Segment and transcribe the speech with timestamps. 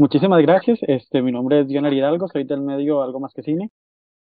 [0.00, 0.78] muchísimas gracias.
[0.82, 3.70] Este, mi nombre es Dionar Hidalgo, soy del medio Algo Más que Cine.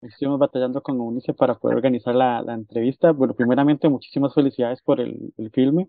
[0.02, 3.12] Estuvimos batallando con Unice para poder organizar la, la entrevista.
[3.12, 5.88] Bueno, primeramente, muchísimas felicidades por el, filme.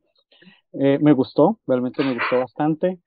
[0.74, 3.00] Eh, me gustó, realmente me gustó bastante.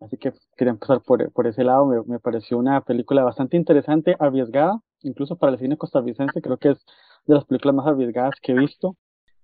[0.00, 1.86] Así que quería empezar por, por ese lado.
[1.86, 6.40] Me, me pareció una película bastante interesante, arriesgada, incluso para el cine costarricense.
[6.40, 6.78] Creo que es
[7.26, 8.96] de las películas más arriesgadas que he visto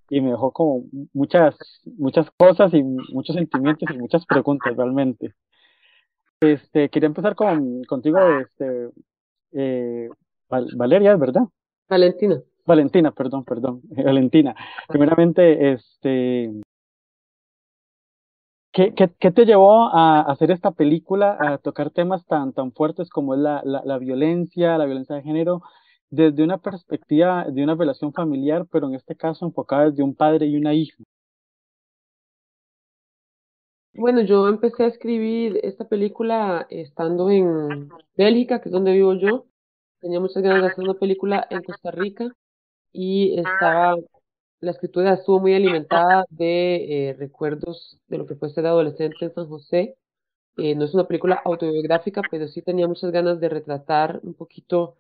[0.09, 1.57] y me dejó como muchas,
[1.99, 5.35] muchas cosas y muchos sentimientos y muchas preguntas realmente.
[6.41, 8.91] Este, quería empezar con, contigo, este,
[9.53, 10.09] eh,
[10.49, 11.43] Valeria, ¿verdad?
[11.89, 12.41] Valentina.
[12.67, 14.55] Valentina, perdón, perdón, Valentina.
[14.89, 16.53] Primeramente, este,
[18.73, 23.09] ¿qué, qué, qué te llevó a hacer esta película, a tocar temas tan, tan fuertes
[23.09, 25.63] como es la, la, la violencia, la violencia de género,
[26.11, 30.47] desde una perspectiva de una relación familiar, pero en este caso enfocada desde un padre
[30.47, 30.97] y una hija.
[33.99, 39.47] Bueno, yo empecé a escribir esta película estando en Bélgica, que es donde vivo yo.
[40.01, 42.29] Tenía muchas ganas de hacer una película en Costa Rica
[42.93, 43.97] y estaba,
[44.61, 49.33] la escritura estuvo muy alimentada de eh, recuerdos de lo que fue ser adolescente en
[49.35, 49.97] San José.
[50.59, 54.97] Eh, no es una película autobiográfica, pero sí tenía muchas ganas de retratar un poquito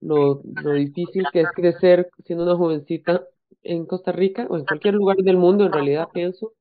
[0.00, 3.24] lo, lo difícil que es crecer siendo una jovencita
[3.62, 6.52] en Costa Rica o en cualquier lugar del mundo, en realidad pienso.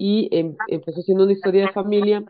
[0.00, 2.24] Y em, empezó siendo una historia de familia,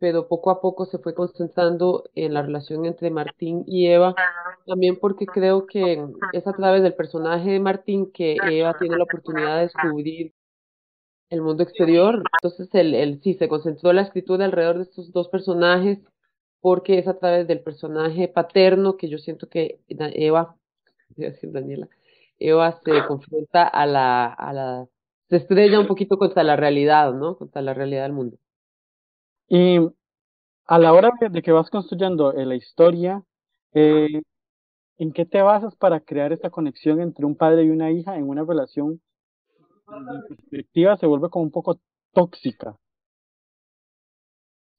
[0.00, 4.16] pero poco a poco se fue concentrando en la relación entre Martín y Eva,
[4.66, 9.04] también porque creo que es a través del personaje de Martín que Eva tiene la
[9.04, 10.34] oportunidad de descubrir
[11.28, 12.24] el mundo exterior.
[12.42, 16.00] Entonces, el, el, sí, se concentró la escritura alrededor de estos dos personajes
[16.60, 20.56] porque es a través del personaje paterno que yo siento que Eva,
[21.16, 21.88] voy a decir Daniela,
[22.36, 24.88] Eva se confronta a la, a la,
[25.30, 27.36] se estrella un poquito contra la realidad, ¿no?
[27.36, 28.36] Contra la realidad del mundo.
[29.48, 29.78] Y
[30.66, 33.22] a la hora de que vas construyendo la historia,
[33.72, 34.22] eh,
[34.98, 38.28] ¿en qué te basas para crear esta conexión entre un padre y una hija en
[38.28, 39.00] una relación
[40.28, 41.78] perspectiva se vuelve como un poco
[42.12, 42.76] tóxica?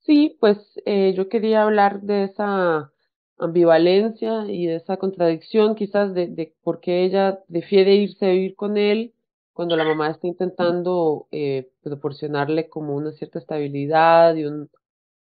[0.02, 2.92] Sí, pues eh, yo quería hablar de esa
[3.38, 8.56] ambivalencia y de esa contradicción quizás de, de por qué ella defiende irse a vivir
[8.56, 9.14] con él
[9.54, 14.70] cuando la mamá está intentando eh, proporcionarle como una cierta estabilidad y un,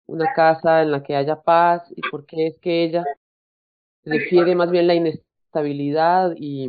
[0.06, 3.04] una casa en la que haya paz y por qué es que ella
[4.02, 6.68] prefiere más bien la inestabilidad y,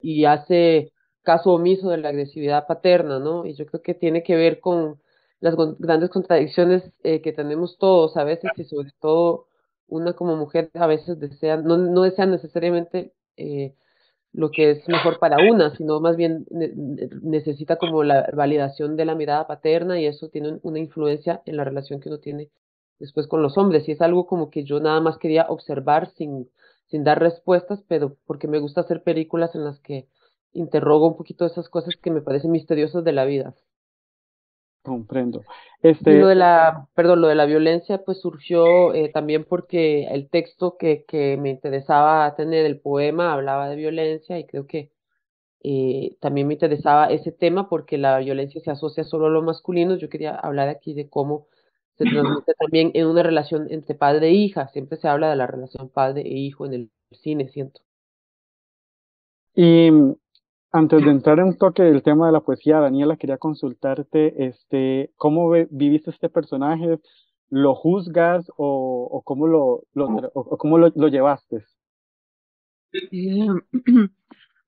[0.00, 0.92] y hace
[1.22, 3.46] caso omiso de la agresividad paterna, ¿no?
[3.46, 5.00] Y yo creo que tiene que ver con
[5.40, 9.46] las grandes contradicciones eh, que tenemos todos a veces y sobre todo
[9.86, 13.74] una como mujer a veces desea, no, no desea necesariamente eh,
[14.32, 16.72] lo que es mejor para una, sino más bien ne
[17.22, 21.64] necesita como la validación de la mirada paterna y eso tiene una influencia en la
[21.64, 22.50] relación que uno tiene
[22.98, 26.50] después con los hombres y es algo como que yo nada más quería observar sin,
[26.86, 30.06] sin dar respuestas, pero porque me gusta hacer películas en las que
[30.52, 33.54] interrogo un poquito esas cosas que me parecen misteriosas de la vida.
[34.82, 35.42] Comprendo.
[35.82, 36.18] Este...
[36.18, 40.76] lo de la, perdón, lo de la violencia pues surgió eh, también porque el texto
[40.78, 44.90] que, que me interesaba tener, el poema, hablaba de violencia y creo que
[45.62, 49.96] eh, también me interesaba ese tema porque la violencia se asocia solo a lo masculino.
[49.96, 51.46] Yo quería hablar aquí de cómo
[51.98, 54.68] se transmite también en una relación entre padre e hija.
[54.68, 57.82] Siempre se habla de la relación padre e hijo en el cine, siento.
[59.54, 59.90] Y
[60.72, 65.10] antes de entrar en un toque del tema de la poesía, Daniela, quería consultarte, este,
[65.16, 67.00] ¿cómo viviste este personaje?
[67.48, 71.64] ¿Lo juzgas o, cómo lo, lo o, cómo lo, lo llevaste?
[72.92, 73.48] Eh,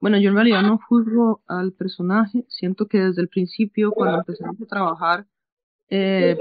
[0.01, 2.45] bueno, yo en realidad no juzgo al personaje.
[2.49, 5.27] Siento que desde el principio, cuando empezamos a trabajar,
[5.89, 6.37] eh,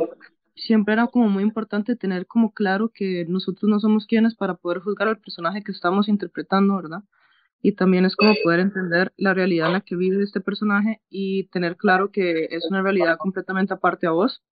[0.56, 4.80] siempre era como muy importante tener como claro que nosotros no somos quienes para poder
[4.80, 7.04] juzgar al personaje que estamos interpretando, ¿verdad?
[7.62, 11.48] Y también es como poder entender la realidad en la que vive este personaje y
[11.50, 14.44] tener claro que es una realidad completamente aparte a vos.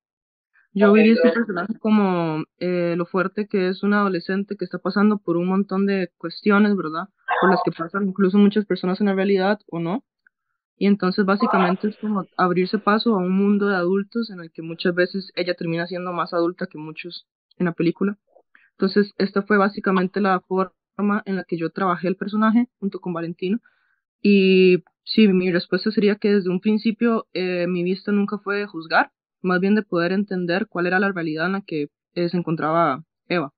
[0.71, 5.17] Yo viví este personaje como eh, lo fuerte que es un adolescente que está pasando
[5.17, 7.09] por un montón de cuestiones, ¿verdad?
[7.41, 10.03] Por las que pasan incluso muchas personas en la realidad o no.
[10.77, 14.61] Y entonces básicamente es como abrirse paso a un mundo de adultos en el que
[14.61, 18.17] muchas veces ella termina siendo más adulta que muchos en la película.
[18.73, 20.71] Entonces esta fue básicamente la forma
[21.25, 23.59] en la que yo trabajé el personaje junto con Valentino.
[24.21, 28.67] Y sí, mi respuesta sería que desde un principio eh, mi vista nunca fue de
[28.67, 29.11] juzgar,
[29.41, 33.03] más bien de poder entender cuál era la realidad en la que eh, se encontraba
[33.27, 33.53] Eva.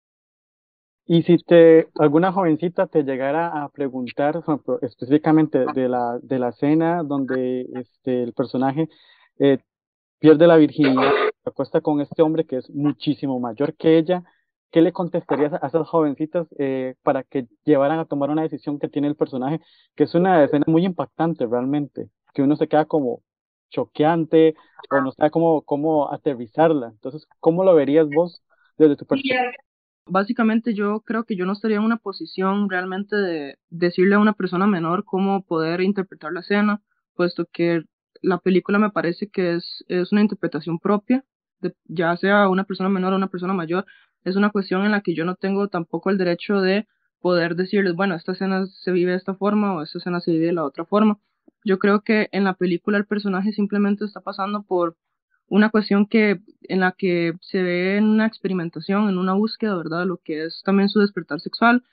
[1.06, 4.42] Y si te, alguna jovencita te llegara a preguntar
[4.82, 8.88] específicamente de la, de la escena donde este, el personaje
[9.40, 9.58] eh,
[10.20, 11.12] pierde la virginidad,
[11.44, 14.24] se acuesta con este hombre que es muchísimo mayor que ella.
[14.72, 18.88] ¿Qué le contestarías a esas jovencitas eh, para que llevaran a tomar una decisión que
[18.88, 19.60] tiene el personaje,
[19.96, 23.22] que es una escena muy impactante realmente, que uno se queda como
[23.70, 24.56] choqueante
[24.90, 26.88] o no sabe cómo, cómo aterrizarla?
[26.88, 28.44] Entonces, ¿cómo lo verías vos
[28.78, 29.52] desde tu perspectiva?
[30.08, 34.34] Básicamente yo creo que yo no estaría en una posición realmente de decirle a una
[34.34, 36.82] persona menor cómo poder interpretar la escena,
[37.16, 37.84] puesto que
[38.22, 41.24] la película me parece que es, es una interpretación propia,
[41.86, 43.86] ya sea una persona menor o una persona mayor,
[44.24, 46.88] es una cuestión en la que yo no tengo tampoco el derecho de
[47.20, 50.48] poder decirles, bueno, esta escena se vive de esta forma o esta escena se vive
[50.48, 51.20] de la otra forma.
[51.64, 54.98] Yo creo que en la película el personaje simplemente está pasando por
[55.48, 60.06] una cuestión que en la que se ve en una experimentación, en una búsqueda, ¿verdad?
[60.06, 61.84] Lo que es también su despertar sexual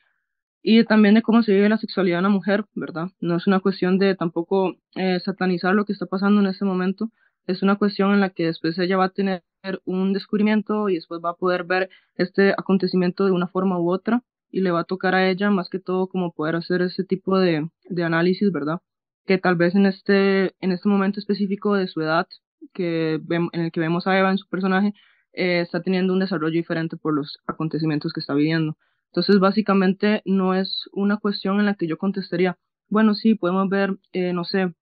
[0.62, 3.08] y también de cómo se vive la sexualidad de una mujer, ¿verdad?
[3.20, 7.10] No es una cuestión de tampoco eh, satanizar lo que está pasando en este momento,
[7.46, 9.42] es una cuestión en la que después ella va a tener
[9.84, 14.22] un descubrimiento y después va a poder ver este acontecimiento de una forma u otra
[14.50, 17.38] y le va a tocar a ella más que todo como poder hacer ese tipo
[17.38, 18.80] de, de análisis, ¿verdad?
[19.26, 22.26] Que tal vez en este, en este momento específico de su edad,
[22.72, 24.94] que en el que vemos a Eva en su personaje,
[25.32, 28.76] eh, está teniendo un desarrollo diferente por los acontecimientos que está viviendo.
[29.12, 32.58] Entonces, básicamente, no es una cuestión en la que yo contestaría,
[32.88, 34.74] bueno, sí, podemos ver, eh, no sé,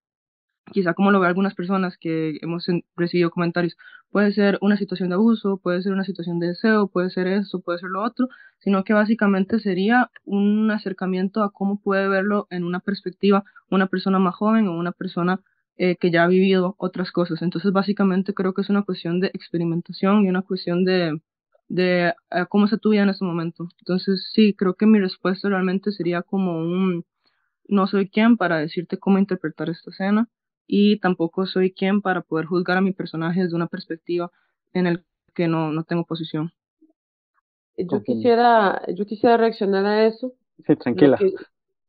[0.73, 3.77] quizá como lo ve algunas personas que hemos recibido comentarios,
[4.11, 7.61] puede ser una situación de abuso, puede ser una situación de deseo, puede ser eso,
[7.61, 12.65] puede ser lo otro, sino que básicamente sería un acercamiento a cómo puede verlo en
[12.65, 15.41] una perspectiva una persona más joven o una persona
[15.77, 17.43] eh, que ya ha vivido otras cosas.
[17.43, 21.21] Entonces, básicamente creo que es una cuestión de experimentación y una cuestión de,
[21.69, 23.69] de eh, cómo se tu vida en ese momento.
[23.81, 27.05] Entonces, sí, creo que mi respuesta realmente sería como un,
[27.69, 30.29] no soy quien para decirte cómo interpretar esta escena
[30.67, 34.31] y tampoco soy quien para poder juzgar a mi personaje desde una perspectiva
[34.73, 35.05] en el
[35.35, 36.53] que no, no tengo posición.
[37.77, 40.33] Yo quisiera, yo quisiera reaccionar a eso.
[40.67, 41.19] Sí, tranquila.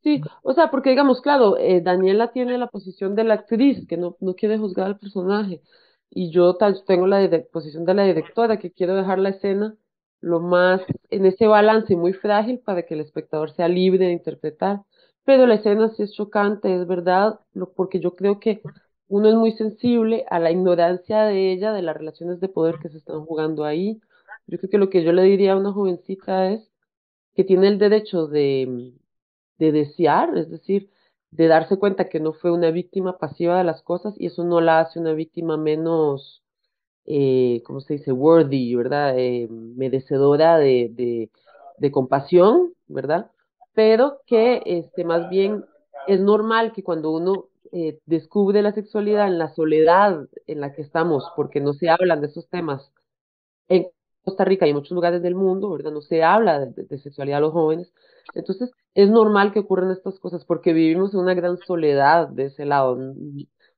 [0.03, 3.95] sí, o sea, porque digamos, claro, eh, Daniela tiene la posición de la actriz, que
[3.95, 5.62] no, no quiere juzgar al personaje,
[6.09, 9.75] y yo tal, tengo la posición de la directora, que quiero dejar la escena
[10.19, 14.81] lo más en ese balance muy frágil para que el espectador sea libre de interpretar.
[15.27, 17.41] Pero la escena sí es chocante, es verdad,
[17.75, 18.62] porque yo creo que
[19.09, 22.88] uno es muy sensible a la ignorancia de ella, de las relaciones de poder que
[22.88, 24.00] se están jugando ahí.
[24.47, 26.71] Yo creo que lo que yo le diría a una jovencita es
[27.35, 28.94] que tiene el derecho de,
[29.59, 30.91] de desear, es decir,
[31.31, 34.62] de darse cuenta que no fue una víctima pasiva de las cosas y eso no
[34.62, 36.41] la hace una víctima menos,
[37.06, 38.13] eh, ¿cómo se dice?
[38.13, 39.19] Worthy, ¿verdad?
[39.19, 41.31] Eh, merecedora de, de,
[41.79, 43.31] de, compasión, ¿verdad?
[43.77, 45.63] Pero que este, más bien
[46.07, 50.81] es normal que cuando uno eh, descubre la sexualidad en la soledad en la que
[50.81, 52.91] estamos, porque no se hablan de esos temas
[53.69, 53.85] en
[54.24, 55.91] Costa Rica y en muchos lugares del mundo, ¿verdad?
[55.91, 57.94] No se habla de, de sexualidad a los jóvenes.
[58.33, 62.65] Entonces, es normal que ocurran estas cosas porque vivimos en una gran soledad de ese
[62.65, 62.97] lado,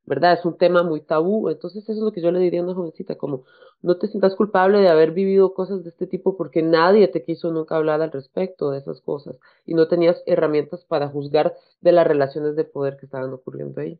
[0.09, 0.33] ¿verdad?
[0.33, 1.49] Es un tema muy tabú.
[1.49, 3.45] Entonces, eso es lo que yo le diría a una jovencita, como
[3.83, 7.51] no te sientas culpable de haber vivido cosas de este tipo porque nadie te quiso
[7.51, 12.07] nunca hablar al respecto de esas cosas y no tenías herramientas para juzgar de las
[12.07, 13.99] relaciones de poder que estaban ocurriendo ahí.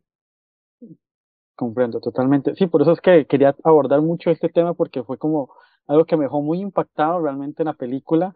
[1.56, 2.56] Comprendo totalmente.
[2.56, 5.54] Sí, por eso es que quería abordar mucho este tema porque fue como
[5.86, 8.34] algo que me dejó muy impactado realmente en la película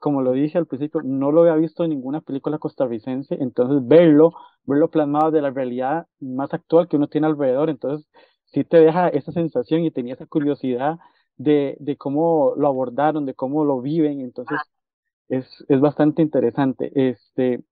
[0.00, 4.32] como lo dije al principio, no lo había visto en ninguna película costarricense, entonces verlo,
[4.64, 8.08] verlo plasmado de la realidad más actual que uno tiene alrededor, entonces
[8.46, 10.98] sí te deja esa sensación y tenía esa curiosidad
[11.36, 14.58] de, de cómo lo abordaron, de cómo lo viven, entonces
[15.28, 16.90] es, es bastante interesante.
[16.94, 17.62] Este,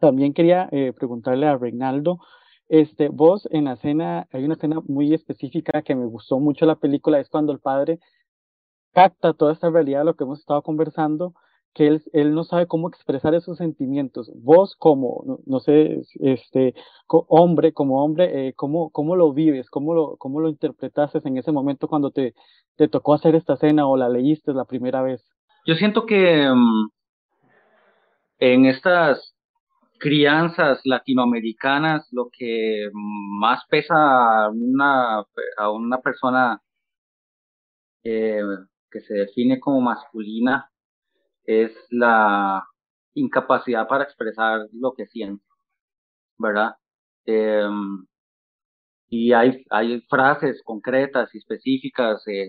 [0.00, 2.20] también quería eh, preguntarle a Reinaldo,
[2.68, 6.76] este, vos en la escena, hay una escena muy específica que me gustó mucho la
[6.76, 8.00] película, es cuando el padre
[8.92, 11.34] capta toda esta realidad de lo que hemos estado conversando
[11.74, 14.30] que él, él no sabe cómo expresar esos sentimientos.
[14.34, 16.74] Vos como, no, sé, este,
[17.06, 19.70] hombre, como hombre, eh, ¿cómo, ¿cómo lo vives?
[19.70, 22.34] ¿Cómo lo, cómo lo interpretaste en ese momento cuando te,
[22.76, 25.24] te tocó hacer esta escena o la leíste la primera vez?
[25.66, 26.88] Yo siento que mm,
[28.38, 29.34] en estas
[29.98, 35.24] crianzas latinoamericanas lo que más pesa a una,
[35.58, 36.60] a una persona
[38.02, 38.40] eh,
[38.90, 40.69] que se define como masculina
[41.50, 42.64] es la
[43.14, 45.44] incapacidad para expresar lo que siente,
[46.38, 46.76] ¿verdad?
[47.26, 48.06] Em,
[49.08, 52.48] y hay, hay frases concretas y específicas eh,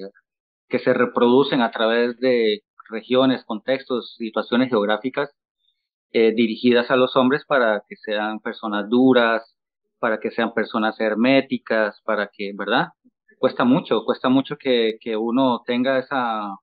[0.69, 5.31] que se reproducen a través de regiones, contextos, situaciones geográficas
[6.11, 9.55] eh, dirigidas a los hombres para que sean personas duras,
[9.99, 12.89] para que sean personas herméticas, para que, ¿verdad?
[13.41, 16.55] cuesta mucho, cuesta mucho que, que uno tenga esa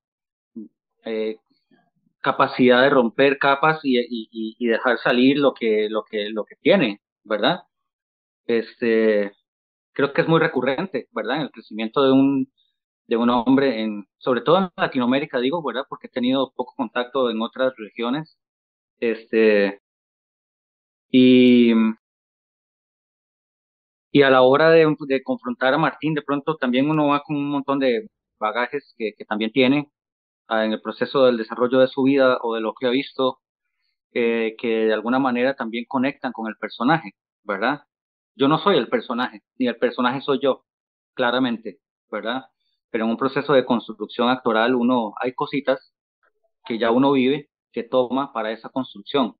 [1.05, 1.37] eh,
[2.33, 7.63] capacidad de romper capas y, dejar salir lo que, lo que, lo que tiene, ¿verdad?
[8.47, 9.33] Este,
[9.93, 11.37] creo que es muy recurrente, ¿verdad?
[11.37, 12.53] En el crecimiento de un,
[13.09, 15.85] de un hombre, en, sobre todo en Latinoamérica, digo, ¿verdad?
[15.89, 18.39] Porque he tenido poco contacto en otras regiones.
[19.01, 19.81] Este,
[21.11, 21.73] y,
[24.23, 24.87] a la hora de,
[25.25, 28.09] confrontar a Martín, de pronto también uno va con un montón de
[28.39, 29.91] bagajes que, también tiene
[30.49, 33.41] en el proceso del desarrollo de su vida o de lo que ha visto,
[34.13, 37.13] eh, que de alguna manera también conectan con el personaje,
[37.45, 37.83] ¿verdad?
[38.37, 40.65] Yo no soy el personaje, ni el personaje soy yo,
[41.15, 42.47] claramente, ¿verdad?
[42.91, 45.93] Pero en un proceso de construcción actoral uno hay cositas
[46.67, 49.37] que ya uno vive, que toma para esa construcción,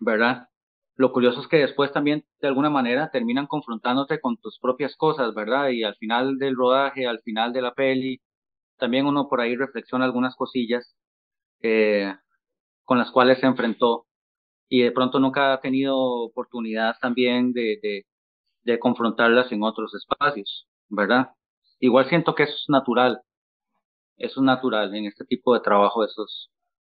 [0.00, 0.48] ¿verdad?
[0.96, 5.34] Lo curioso es que después también de alguna manera terminan confrontándote con tus propias cosas,
[5.34, 5.70] ¿verdad?
[5.70, 8.20] Y al final del rodaje, al final de la peli,
[8.82, 10.92] también uno por ahí reflexiona algunas cosillas
[11.62, 12.12] eh,
[12.84, 14.06] con las cuales se enfrentó
[14.68, 18.06] y de pronto nunca ha tenido oportunidad también de, de,
[18.64, 21.28] de confrontarlas en otros espacios, ¿verdad?
[21.78, 23.20] Igual siento que eso es natural,
[24.16, 26.50] eso es natural en este tipo de trabajo, eso es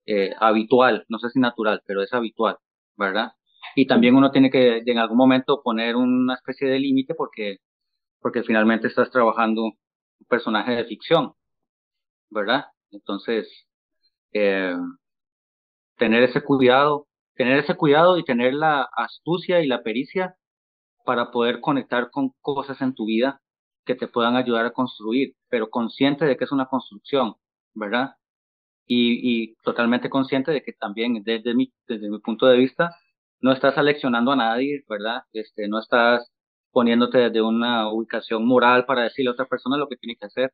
[0.07, 2.57] eh, habitual, no sé si natural, pero es habitual,
[2.97, 3.33] ¿verdad?
[3.75, 7.57] Y también uno tiene que en algún momento poner una especie de límite porque,
[8.21, 9.77] porque finalmente estás trabajando un
[10.27, 11.33] personaje de ficción,
[12.35, 12.65] ¿verdad?
[12.91, 13.47] Entonces,
[14.33, 14.75] eh,
[15.97, 20.35] tener ese cuidado, tener ese cuidado y tener la astucia y la pericia
[21.05, 23.41] para poder conectar con cosas en tu vida
[23.85, 27.35] que te puedan ayudar a construir, pero consciente de que es una construcción,
[27.73, 28.15] ¿verdad?
[28.87, 32.95] Y, totalmente consciente de que también desde mi, desde mi punto de vista
[33.41, 35.23] no estás aleccionando a nadie, ¿verdad?
[35.33, 36.31] Este, no estás
[36.71, 40.51] poniéndote desde una ubicación moral para decirle a otra persona lo que tiene que hacer,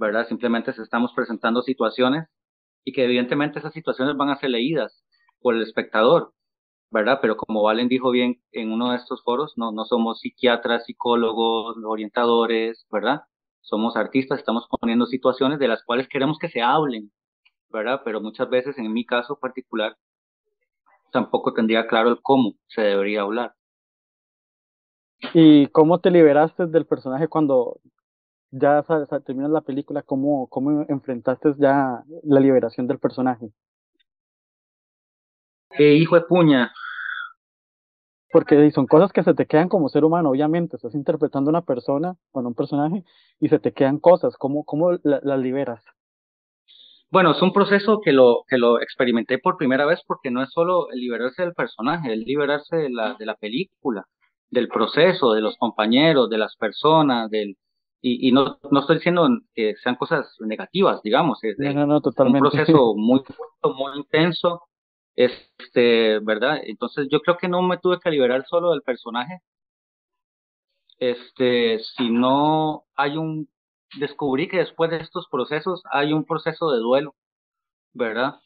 [0.00, 0.26] ¿verdad?
[0.26, 2.26] Simplemente se estamos presentando situaciones
[2.84, 5.04] y que evidentemente esas situaciones van a ser leídas
[5.40, 6.32] por el espectador,
[6.90, 7.18] ¿verdad?
[7.20, 11.76] Pero como Valen dijo bien en uno de estos foros, no, no somos psiquiatras, psicólogos,
[11.84, 13.20] orientadores, ¿verdad?
[13.60, 17.12] Somos artistas, estamos poniendo situaciones de las cuales queremos que se hablen,
[17.68, 18.00] ¿verdad?
[18.02, 19.98] Pero muchas veces, en mi caso particular,
[21.12, 23.54] tampoco tendría claro el cómo se debería hablar.
[25.34, 27.80] ¿Y cómo te liberaste del personaje cuando
[28.50, 28.84] ya
[29.24, 30.02] terminas la película?
[30.02, 33.50] ¿Cómo, ¿Cómo enfrentaste ya la liberación del personaje?
[35.78, 36.72] Eh, hijo de puña.
[38.32, 40.76] Porque son cosas que se te quedan como ser humano, obviamente.
[40.76, 43.04] Estás interpretando a una persona, o un personaje,
[43.40, 44.36] y se te quedan cosas.
[44.36, 45.82] ¿Cómo, cómo las la liberas?
[47.10, 50.50] Bueno, es un proceso que lo, que lo experimenté por primera vez porque no es
[50.52, 54.06] solo el liberarse del personaje, es liberarse de la, de la película,
[54.48, 57.56] del proceso, de los compañeros, de las personas, del,
[58.00, 62.46] y, y no, no estoy diciendo que sean cosas negativas, digamos, es no, no, totalmente.
[62.46, 63.22] un proceso muy,
[63.62, 64.62] muy intenso,
[65.16, 66.60] este, ¿verdad?
[66.64, 69.40] Entonces yo creo que no me tuve que liberar solo del personaje,
[71.00, 73.48] este, si no hay un
[73.98, 77.16] descubrí que después de estos procesos hay un proceso de duelo,
[77.92, 78.40] ¿verdad?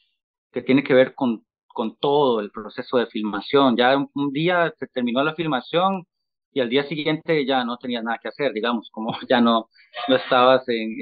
[0.51, 3.75] Que tiene que ver con, con todo el proceso de filmación.
[3.77, 6.07] Ya un, día se terminó la filmación
[6.55, 9.69] y al día siguiente ya no tenías nada que hacer, digamos, como ya no,
[10.07, 10.95] no estabas en,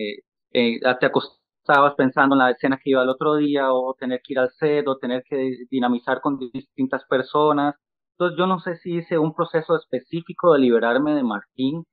[0.53, 4.33] eh, te acostabas pensando en la escena que iba el otro día o tener que
[4.33, 7.75] ir al set o tener que dinamizar con distintas personas.
[8.13, 11.86] Entonces yo no sé si hice un proceso específico de liberarme de Martín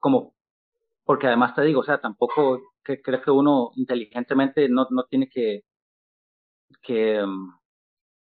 [0.00, 0.34] como
[1.04, 5.28] porque además te digo, o sea, tampoco que, creo que uno inteligentemente no, no tiene
[5.28, 5.62] que,
[6.82, 7.52] que um,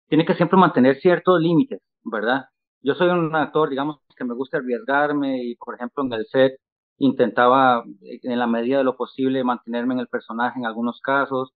[0.08, 2.46] tiene que siempre mantener ciertos límites, ¿verdad?
[2.82, 6.58] Yo soy un actor, digamos, que me gusta arriesgarme y, por ejemplo, en el set
[6.98, 11.52] intentaba, en la medida de lo posible, mantenerme en el personaje en algunos casos.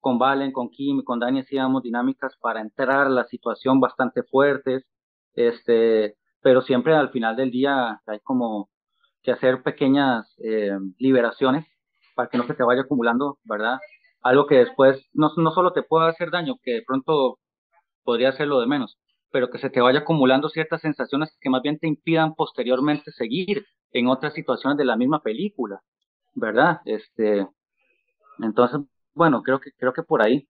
[0.00, 4.84] Con Valen, con Kim con Dani hacíamos dinámicas para entrar a la situación bastante fuertes,
[5.34, 8.70] este, pero siempre al final del día hay como
[9.22, 11.66] que hacer pequeñas eh, liberaciones
[12.14, 13.78] para que no se te vaya acumulando, ¿verdad?
[14.22, 17.38] Algo que después no, no solo te pueda hacer daño, que de pronto
[18.04, 18.98] podría hacerlo de menos,
[19.30, 23.66] pero que se te vaya acumulando ciertas sensaciones que más bien te impidan posteriormente seguir
[23.92, 25.80] en otras situaciones de la misma película,
[26.34, 26.80] ¿verdad?
[26.84, 27.46] Este,
[28.38, 28.80] entonces,
[29.14, 30.48] bueno, creo que creo que por ahí.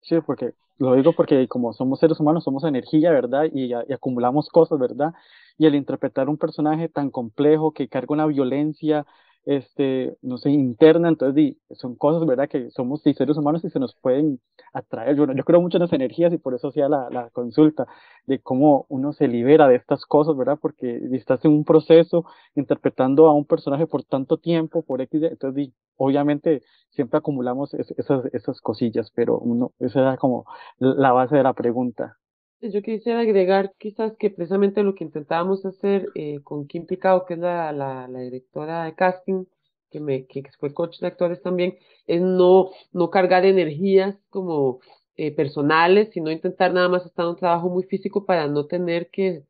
[0.00, 3.44] Sí, porque lo digo porque como somos seres humanos, somos energía, ¿verdad?
[3.52, 5.12] Y, acumulamos cosas, ¿verdad?
[5.58, 9.06] Y el interpretar un personaje tan complejo que carga una violencia
[9.44, 12.48] este, no sé, interna, entonces son cosas, ¿verdad?
[12.48, 14.40] Que somos seres humanos y se nos pueden
[14.72, 15.16] atraer.
[15.16, 17.86] Yo, yo creo mucho en las energías y por eso hacía la, la consulta
[18.26, 20.58] de cómo uno se libera de estas cosas, ¿verdad?
[20.60, 25.70] Porque estás en un proceso interpretando a un personaje por tanto tiempo, por X, entonces
[25.96, 30.44] obviamente siempre acumulamos esas, esas cosillas, pero uno, esa era como
[30.78, 32.18] la base de la pregunta.
[32.62, 37.34] Yo quisiera agregar quizás que precisamente lo que intentábamos hacer eh, con Kim Picado, que
[37.34, 39.46] es la, la, directora de casting,
[39.90, 41.76] que, me, que fue coach de actores también,
[42.06, 44.78] es no, no cargar energías como
[45.16, 49.10] eh, personales, sino intentar nada más estar en un trabajo muy físico para no tener
[49.10, 49.44] que,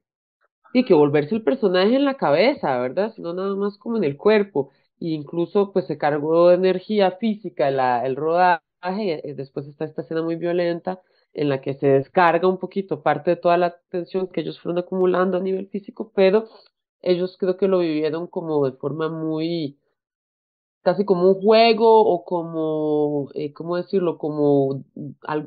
[0.72, 3.12] sí, que volverse el personaje en la cabeza, ¿verdad?
[3.14, 4.70] Sino nada más como en el cuerpo.
[5.00, 10.02] E incluso pues se cargó de energía física la, el rodaje, eh, después está esta
[10.02, 11.02] escena muy violenta
[11.34, 14.78] en la que se descarga un poquito parte de toda la tensión que ellos fueron
[14.78, 16.48] acumulando a nivel físico, pero
[17.02, 19.78] ellos creo que lo vivieron como de forma muy,
[20.82, 24.18] casi como un juego o como, eh, ¿cómo decirlo?
[24.18, 24.84] Como,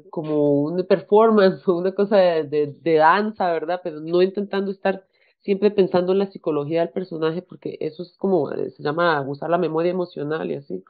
[0.09, 3.81] como una performance o una cosa de, de, danza, ¿verdad?
[3.83, 5.05] Pero no intentando estar
[5.41, 9.49] siempre pensando en la psicología del personaje, porque eso es como, eh, se llama usar
[9.49, 10.83] la memoria emocional y así.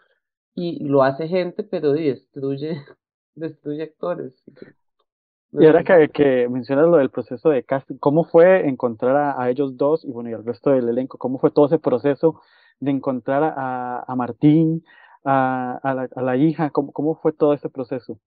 [0.56, 2.82] Y lo hace gente, pero destruye,
[3.36, 4.34] destruye actores.
[5.58, 9.78] Y ahora que, que, mencionas lo del proceso de casting, ¿cómo fue encontrar a, ellos
[9.78, 11.18] dos y bueno, y al resto del elenco?
[11.18, 12.42] ¿Cómo fue todo ese proceso
[12.80, 14.84] de encontrar a, a Martín,
[15.24, 16.72] a, a, la, a la hija?
[16.72, 18.20] ¿Cómo, ¿Cómo fue todo ese proceso?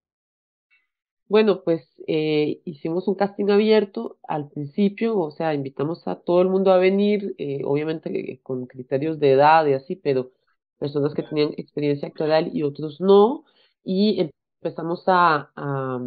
[1.28, 6.48] Bueno, pues eh, hicimos un casting abierto al principio, o sea, invitamos a todo el
[6.48, 10.30] mundo a venir, eh, obviamente con criterios de edad y así, pero
[10.78, 13.44] personas que tenían experiencia actoral y otros no,
[13.84, 14.30] y
[14.62, 16.00] empezamos a, a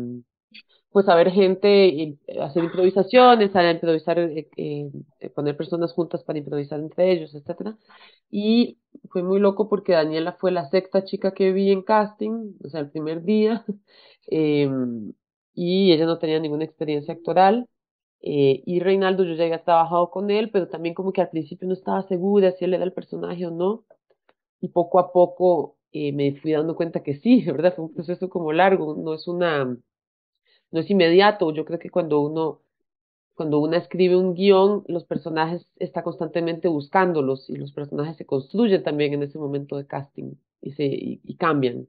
[0.91, 6.79] pues a ver gente, hacer improvisaciones, a improvisar, eh, eh, poner personas juntas para improvisar
[6.81, 7.77] entre ellos, etcétera.
[8.29, 8.79] Y
[9.09, 12.81] fue muy loco porque Daniela fue la sexta chica que vi en casting, o sea,
[12.81, 13.65] el primer día,
[14.27, 15.13] em,
[15.53, 17.67] y ella no tenía ninguna experiencia actoral.
[18.21, 21.67] Eh, y Reinaldo, yo ya había trabajado con él, pero también como que al principio
[21.67, 23.85] no estaba segura si él era el personaje o no.
[24.61, 27.75] Y poco a poco me fui dando cuenta que sí, ¿verdad?
[27.75, 29.77] Fue un proceso como largo, no es una
[30.71, 31.51] no es inmediato.
[31.53, 32.61] Yo creo que cuando uno,
[33.35, 38.83] cuando uno escribe un guion, los personajes está constantemente buscándolos y los personajes se construyen
[38.83, 41.87] también en ese momento de casting y, se, y, cambian.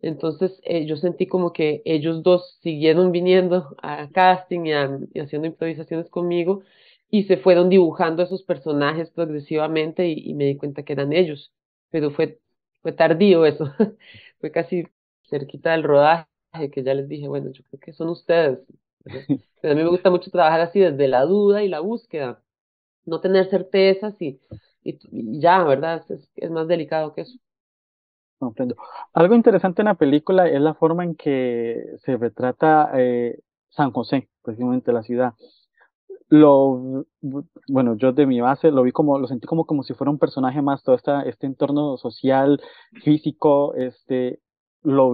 [0.00, 6.10] Entonces eh, yo sentí como que ellos dos siguieron viniendo a casting y, haciendo improvisaciones
[6.10, 6.62] conmigo
[7.10, 11.52] y se fueron dibujando esos personajes progresivamente y, y, me di cuenta que eran ellos.
[11.90, 12.40] Pero fue,
[12.82, 13.72] fue tardío eso,
[14.40, 14.86] fue casi
[15.28, 16.31] cerquita del rodaje
[16.72, 18.60] que ya les dije, bueno, yo creo que son ustedes.
[19.04, 22.42] Pero a mí me gusta mucho trabajar así desde la duda y la búsqueda,
[23.04, 24.40] no tener certezas y,
[24.84, 26.04] y, ya, ¿verdad?
[26.08, 27.38] Es, es, más delicado que eso.
[28.38, 28.76] Comprendo.
[29.12, 34.28] Algo interesante en la película es la forma en que se retrata eh, San José,
[34.42, 35.34] precisamente la ciudad.
[36.28, 37.06] Lo,
[37.68, 40.18] bueno, yo de mi base lo vi como, lo sentí como, como si fuera un
[40.18, 42.60] personaje más, todo esta, este entorno social,
[43.04, 44.40] físico, este,
[44.82, 45.12] lo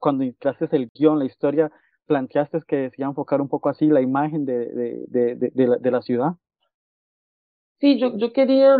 [0.00, 1.70] cuando creaste el guion, la historia,
[2.06, 4.66] planteaste que se iba enfocar un poco así la imagen de,
[5.08, 6.32] de, de, de la ciudad.
[7.80, 8.76] Sí, yo, yo quería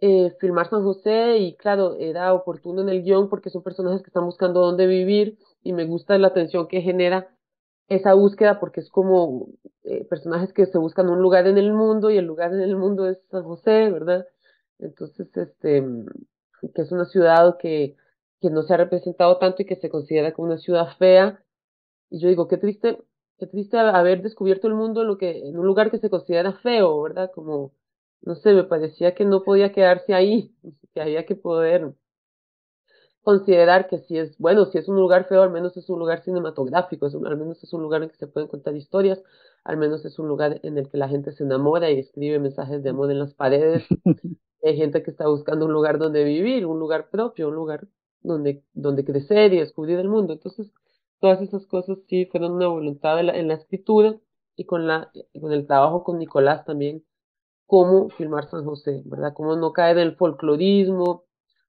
[0.00, 4.08] eh, filmar San José y claro, era oportuno en el guion porque son personajes que
[4.08, 7.28] están buscando dónde vivir y me gusta la atención que genera
[7.88, 9.48] esa búsqueda porque es como
[9.84, 12.76] eh, personajes que se buscan un lugar en el mundo y el lugar en el
[12.76, 14.26] mundo es San José, ¿verdad?
[14.78, 15.84] Entonces, este,
[16.74, 17.96] que es una ciudad que
[18.40, 21.42] que no se ha representado tanto y que se considera como una ciudad fea.
[22.10, 22.98] Y yo digo, qué triste,
[23.38, 26.52] qué triste haber descubierto el mundo en, lo que, en un lugar que se considera
[26.52, 27.30] feo, ¿verdad?
[27.34, 27.72] Como,
[28.22, 30.54] no sé, me parecía que no podía quedarse ahí,
[30.94, 31.94] que había que poder
[33.26, 36.22] considerar que si es, bueno, si es un lugar feo, al menos es un lugar
[36.22, 39.20] cinematográfico, es al menos es un lugar en que se pueden contar historias,
[39.64, 42.84] al menos es un lugar en el que la gente se enamora y escribe mensajes
[42.84, 43.84] de amor en las paredes.
[44.62, 47.88] Hay gente que está buscando un lugar donde vivir, un lugar propio, un lugar
[48.22, 50.32] donde, donde crecer y descubrir el mundo.
[50.34, 50.72] Entonces,
[51.20, 54.16] todas esas cosas sí fueron una voluntad en la escritura
[54.56, 57.04] y con, la, con el trabajo con Nicolás también,
[57.66, 59.34] cómo filmar San José, ¿verdad?
[59.34, 61.24] Cómo no caer en el folclorismo,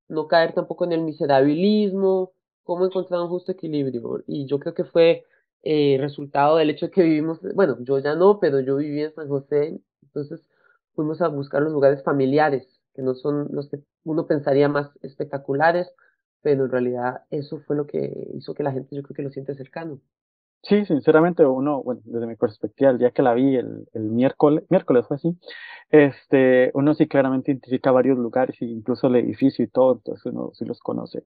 [0.08, 2.32] no caer tampoco en el miserabilismo,
[2.64, 4.24] cómo encontrar un justo equilibrio.
[4.28, 5.26] Y yo creo que fue
[5.64, 9.14] eh, resultado del hecho de que vivimos, bueno, yo ya no, pero yo viví en
[9.14, 10.42] San José, entonces
[10.94, 15.92] fuimos a buscar los lugares familiares, que no son los que uno pensaría más espectaculares,
[16.42, 19.32] pero en realidad eso fue lo que hizo que la gente yo creo que lo
[19.32, 20.00] siente cercano.
[20.64, 24.66] Sí, sinceramente, uno, bueno, desde mi perspectiva, el día que la vi, el, el miércoles,
[24.70, 25.38] miércoles fue así,
[25.90, 30.66] este, uno sí claramente identifica varios lugares, incluso el edificio y todo, entonces uno sí
[30.66, 31.24] los conoce.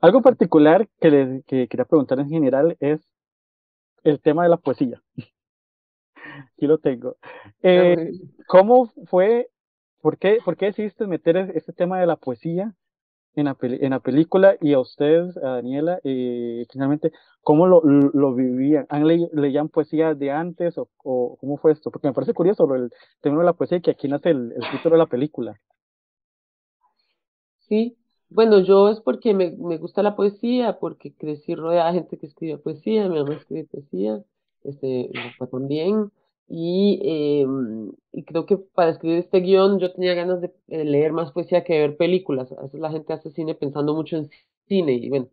[0.00, 3.00] Algo particular que, les, que quería preguntar en general es
[4.02, 5.02] el tema de la poesía.
[6.56, 7.16] Aquí lo tengo.
[7.62, 8.12] Eh,
[8.46, 9.50] ¿Cómo fue,
[10.00, 12.74] por qué, por qué decidiste meter este tema de la poesía
[13.34, 17.12] en la, en la película y a ustedes, a Daniela, eh, finalmente,
[17.42, 18.86] ¿cómo lo, lo vivían?
[18.88, 20.88] ¿Han leían poesía de antes o,
[21.40, 21.90] cómo fue esto?
[21.90, 22.90] Porque me parece curioso el
[23.20, 25.60] tema de la poesía y que aquí nace el, el título de la película.
[27.58, 27.96] Sí,
[28.28, 32.26] bueno, yo es porque me, me gusta la poesía, porque crecí rodeada de gente que
[32.26, 34.22] escribe poesía, mi mamá escribe poesía,
[34.64, 36.10] este, mi también,
[36.52, 37.46] y, eh,
[38.26, 41.96] creo que para escribir este guion yo tenía ganas de leer más poesía que ver
[41.96, 42.50] películas.
[42.52, 44.30] A veces la gente hace cine pensando mucho en
[44.66, 45.28] cine y bueno,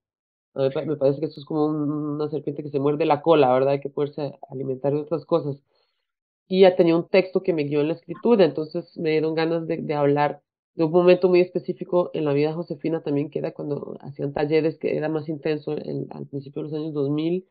[0.54, 3.52] a mí me parece que esto es como una serpiente que se muerde la cola,
[3.52, 3.74] ¿verdad?
[3.74, 5.64] Hay que poderse alimentar de otras cosas.
[6.48, 9.68] Y ya tenía un texto que me guió en la escritura, entonces me dieron ganas
[9.68, 10.42] de, hablar
[10.76, 14.34] de un momento muy específico en la vida de Josefina también, que era cuando hacían
[14.34, 17.48] talleres, que era más intenso en, al principio de los años 2000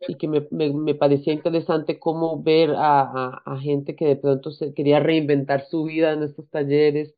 [0.00, 4.50] y que me, me, me parecía interesante cómo ver a, a, gente que de pronto
[4.50, 7.14] se quería reinventar su vida en estos talleres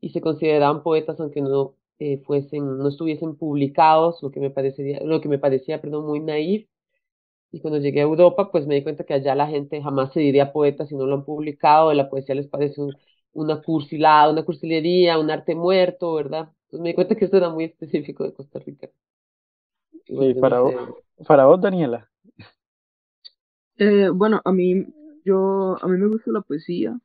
[0.00, 5.00] y se consideraban poetas aunque no eh, fuesen, no estuviesen publicados, lo que me parecería,
[5.04, 6.66] lo que me parecía, perdón, muy naif.
[7.52, 10.20] Y cuando llegué a Europa, pues me di cuenta que allá la gente jamás se
[10.20, 12.80] diría poeta si no lo han publicado, la poesía les parece
[13.32, 16.50] una cursilada, una cursilería, un arte muerto, ¿verdad?
[16.64, 18.88] Entonces me di cuenta que esto era muy específico de Costa Rica.
[20.06, 20.74] Sí, para, vos,
[21.26, 22.11] para vos, Daniela.
[23.76, 24.86] Eh, bueno, a mí,
[25.24, 26.98] yo, a mí me gusta la poesía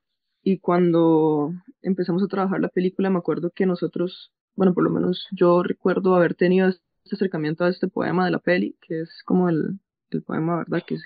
[0.43, 5.27] y cuando empezamos a trabajar la película me acuerdo que nosotros, bueno, por lo menos
[5.31, 9.49] yo recuerdo haber tenido este acercamiento a este poema de la peli, que es como
[9.49, 9.79] el,
[10.11, 10.83] el poema, ¿verdad?
[10.85, 10.97] Que,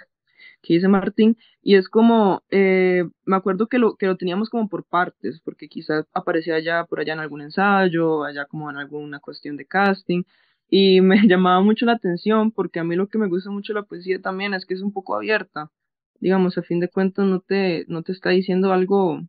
[0.61, 4.69] que dice Martín, y es como, eh, me acuerdo que lo, que lo teníamos como
[4.69, 9.19] por partes, porque quizás aparecía allá por allá en algún ensayo, allá como en alguna
[9.19, 10.23] cuestión de casting,
[10.71, 13.81] y me llamaba mucho la atención porque a mí lo que me gusta mucho de
[13.81, 15.69] la poesía también es que es un poco abierta.
[16.19, 19.21] Digamos, a fin de cuentas no te, no te está diciendo algo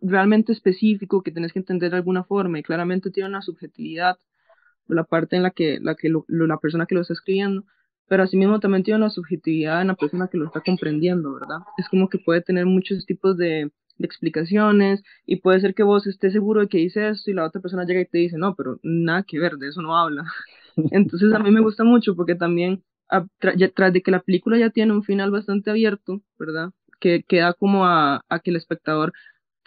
[0.00, 4.18] realmente específico que tienes que entender de alguna forma y claramente tiene una subjetividad
[4.86, 7.64] la parte en la que, la, que la persona que lo está escribiendo,
[8.06, 11.60] pero asimismo también tiene una subjetividad en la persona que lo está comprendiendo, ¿verdad?
[11.78, 16.06] Es como que puede tener muchos tipos de, de explicaciones y puede ser que vos
[16.06, 18.54] estés seguro de que dice esto y la otra persona llega y te dice, no,
[18.54, 20.24] pero nada que ver, de eso no habla.
[20.90, 22.82] Entonces a mí me gusta mucho porque también
[23.38, 26.70] tras de que la película ya tiene un final bastante abierto, ¿verdad?
[27.00, 29.12] Que queda como a, a que el espectador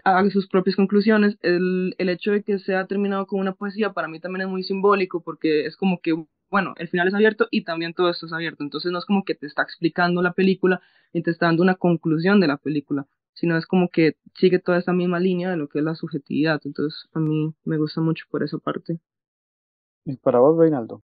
[0.04, 4.08] haga sus propias conclusiones, el, el hecho de que sea terminado con una poesía para
[4.08, 6.14] mí también es muy simbólico porque es como que,
[6.50, 9.24] bueno, el final es abierto y también todo esto es abierto, entonces no es como
[9.26, 10.82] que te está explicando la película
[11.14, 13.06] y te está dando una conclusión de la película,
[13.40, 16.60] sino es como que sigue toda esa misma línea de lo que es la subjetividad.
[16.66, 19.00] Entonces, a mí me gusta mucho por esa parte.
[20.06, 21.04] ¿Y para vos, Reinaldo?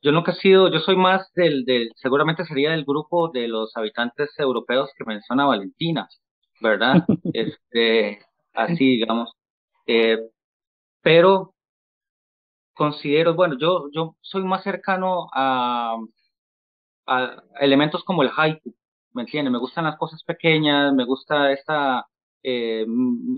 [0.00, 3.76] yo nunca he sido, yo soy más del, del, seguramente sería del grupo de los
[3.76, 6.08] habitantes europeos que menciona Valentina,
[6.60, 7.04] ¿verdad?
[7.34, 8.20] este,
[8.52, 9.32] así, digamos.
[9.86, 10.18] Eh,
[11.02, 11.54] pero
[12.74, 15.96] considero, bueno, yo, yo soy más cercano a,
[17.18, 18.74] a elementos como el haiku,
[19.12, 19.52] ¿me entiendes?
[19.52, 22.06] Me gustan las cosas pequeñas, me gusta esta,
[22.42, 22.86] eh,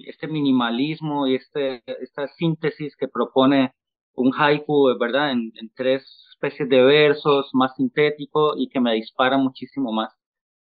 [0.06, 3.72] este minimalismo y este, esta síntesis que propone
[4.14, 5.32] un haiku, ¿verdad?
[5.32, 10.12] En, tres especies de versos, más sintético y que me dispara muchísimo más.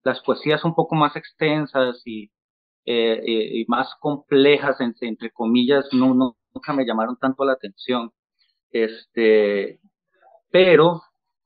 [0.05, 2.31] Las poesías un poco más extensas y,
[2.87, 8.13] eh, más complejas, entre, comillas, nunca me llamaron tanto la atención.
[8.71, 9.81] Este,
[10.51, 11.03] pero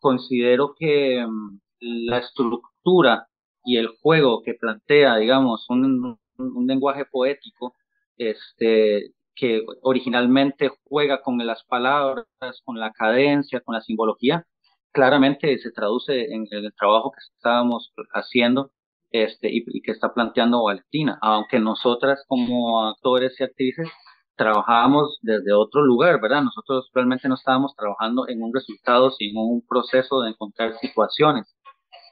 [0.06, 3.26] considero que um, la estructura
[3.64, 7.74] y el juego que plantea, digamos, un, un, lenguaje poético,
[8.16, 12.26] este, que originalmente juega con las palabras,
[12.64, 14.46] con la cadencia, con la simbología,
[14.92, 18.70] claramente se traduce en, el trabajo que estábamos haciendo
[19.10, 23.88] este, y, y, que está planteando Valentina, aunque nosotras como actores y actrices
[24.36, 26.42] trabajábamos desde otro lugar, ¿verdad?
[26.42, 31.46] Nosotros realmente no estábamos trabajando en un resultado, sino en un proceso de encontrar situaciones.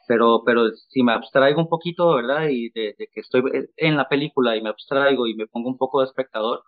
[0.09, 2.49] Pero, pero si me abstraigo un poquito, ¿verdad?
[2.51, 3.43] Y de, que estoy
[3.77, 6.63] en la película y me abstraigo y me pongo un poco de espectador,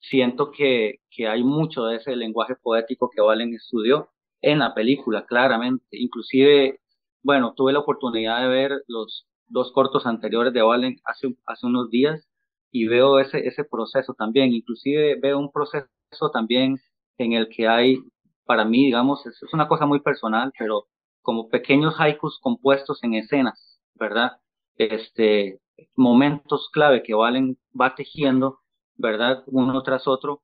[0.00, 4.10] siento que, que hay mucho de ese lenguaje poético que Valen estudió
[4.42, 5.86] en la película, claramente.
[5.92, 6.80] Inclusive,
[7.22, 11.90] bueno, tuve la oportunidad de ver los dos cortos anteriores de Valen hace, hace unos
[11.90, 12.26] días
[12.72, 15.86] y veo ese, ese proceso también, inclusive veo un proceso
[16.32, 16.78] también
[17.18, 17.98] en el que hay
[18.46, 20.86] para mí, digamos, es, es una cosa muy personal, pero
[21.20, 24.32] como pequeños haikus compuestos en escenas, ¿verdad?
[24.76, 25.60] Este,
[25.96, 28.60] momentos clave que Valen va tejiendo,
[28.96, 29.44] ¿verdad?
[29.46, 30.42] Uno tras otro,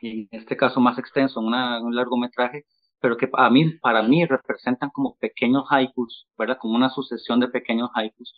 [0.00, 2.64] y en este caso más extenso, una, un largometraje,
[3.00, 6.58] pero que a mí, para mí representan como pequeños haikus, ¿verdad?
[6.60, 8.34] Como una sucesión de pequeños haikus,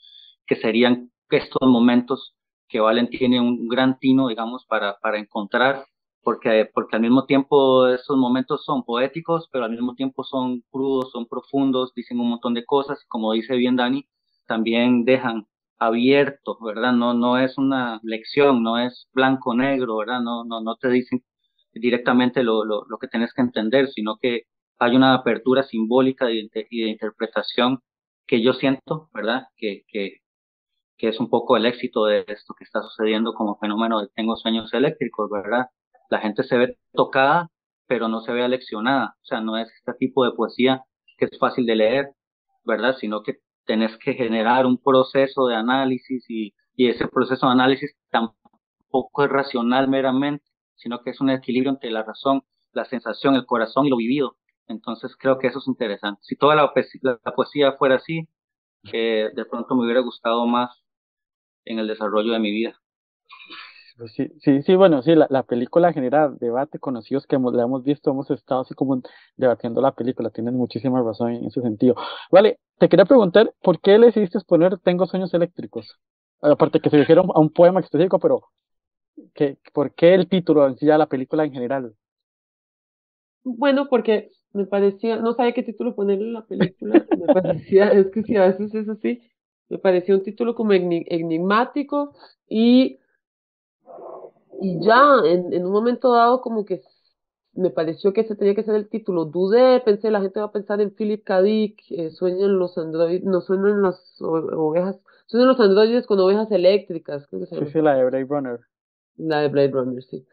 [0.46, 2.35] que serían estos momentos
[2.70, 5.85] que Valen tiene un gran tino, digamos, para, para encontrar,
[6.22, 11.11] porque, porque al mismo tiempo esos momentos son poéticos, pero al mismo tiempo son crudos,
[11.12, 14.06] son profundos, dicen un montón de cosas, como dice bien Dani,
[14.46, 15.46] también dejan
[15.78, 16.92] abierto, ¿verdad?
[16.92, 20.20] No, no es una lección, no es blanco-negro, ¿verdad?
[20.20, 21.24] No, no, no te dicen
[21.72, 24.42] directamente lo, lo, lo que tienes que entender, sino que
[24.78, 27.80] hay una apertura simbólica y de, de, interpretación
[28.26, 29.44] que yo siento, ¿verdad?
[29.56, 30.19] Que, que,
[31.00, 34.36] que es un poco el éxito de esto que está sucediendo como fenómeno de tengo
[34.36, 35.68] sueños eléctricos, ¿verdad?
[36.10, 37.48] La gente se ve tocada,
[37.86, 40.84] pero no se ve aleccionada, o sea, no es este tipo de poesía
[41.16, 42.10] que es fácil de leer,
[42.64, 42.96] ¿verdad?
[43.00, 47.96] Sino que tenés que generar un proceso de análisis y, y ese proceso de análisis
[48.10, 50.44] tampoco es racional meramente,
[50.76, 54.36] sino que es un equilibrio entre la razón, la sensación, el corazón y lo vivido.
[54.68, 56.20] Entonces creo que eso es interesante.
[56.24, 56.70] Si toda la,
[57.02, 58.28] la poesía fuera así,
[58.92, 60.70] eh, de pronto me hubiera gustado más
[61.64, 62.81] en el desarrollo de mi vida.
[63.96, 67.64] Pues sí, sí, sí, bueno, sí, la, la película genera debate, conocidos que hemos, la
[67.64, 69.03] hemos visto, hemos estado así como
[69.37, 71.96] debatiendo la película, tienen muchísima razón en ese sentido.
[72.33, 75.99] Vale, te quería preguntar, ¿por qué le decidiste poner Tengo sueños eléctricos?
[76.40, 78.44] Aparte que se refiere a un poema específico, pero
[79.35, 81.94] ¿qué, ¿por qué el título en sí ya la película en general?
[83.44, 88.11] Bueno, porque me parecía, no sabía qué título ponerle a la película, me parecía, es
[88.11, 89.20] que si a veces es así,
[89.70, 92.14] me parecía un título como enigmático
[92.48, 93.00] y
[94.61, 96.83] y ya, en, en un momento dado, como que
[97.54, 99.24] me pareció que ese tenía que ser el título.
[99.24, 101.42] Dudé, pensé, la gente va a pensar en Philip K.
[101.42, 107.26] Dick, eh, sueñan los androides, no sueñan las ovejas, sueñan los androides con ovejas eléctricas.
[107.26, 108.61] Creo que se sí, sí, la de Blade Runner.
[109.16, 110.26] La de Blade Runner, sí.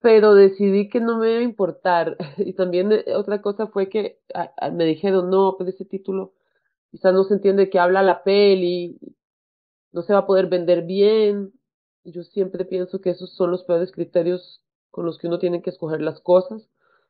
[0.00, 2.16] Pero decidí que no me iba a importar.
[2.38, 6.32] Y también eh, otra cosa fue que a, a, me dijeron, no, pero ese título
[6.96, 8.98] quizás no se entiende que habla la peli,
[9.92, 11.52] no se va a poder vender bien.
[12.04, 15.68] Yo siempre pienso que esos son los peores criterios con los que uno tiene que
[15.68, 16.66] escoger las cosas.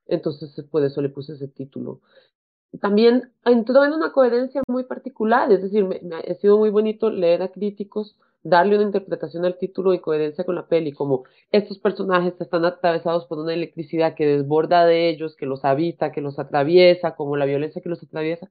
[0.09, 2.01] Entonces, por eso le puse ese título.
[2.81, 7.43] También entró en una coherencia muy particular, es decir, me, ha sido muy bonito leer
[7.43, 12.35] a críticos, darle una interpretación al título en coherencia con la peli, como estos personajes
[12.41, 17.15] están atravesados por una electricidad que desborda de ellos, que los habita, que los atraviesa,
[17.15, 18.51] como la violencia que los atraviesa.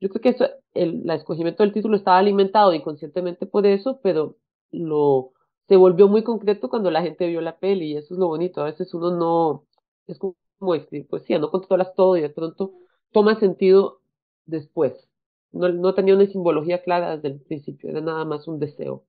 [0.00, 4.36] Yo creo que eso, el, el escogimiento del título estaba alimentado inconscientemente por eso, pero
[4.70, 5.32] lo,
[5.68, 8.60] se volvió muy concreto cuando la gente vio la peli y eso es lo bonito.
[8.60, 9.64] A veces uno no,
[10.06, 12.72] es como escribir poesía, no controlas todo y de pronto
[13.12, 14.00] toma sentido
[14.46, 15.08] después.
[15.52, 19.04] No, no tenía una simbología clara desde el principio, era nada más un deseo.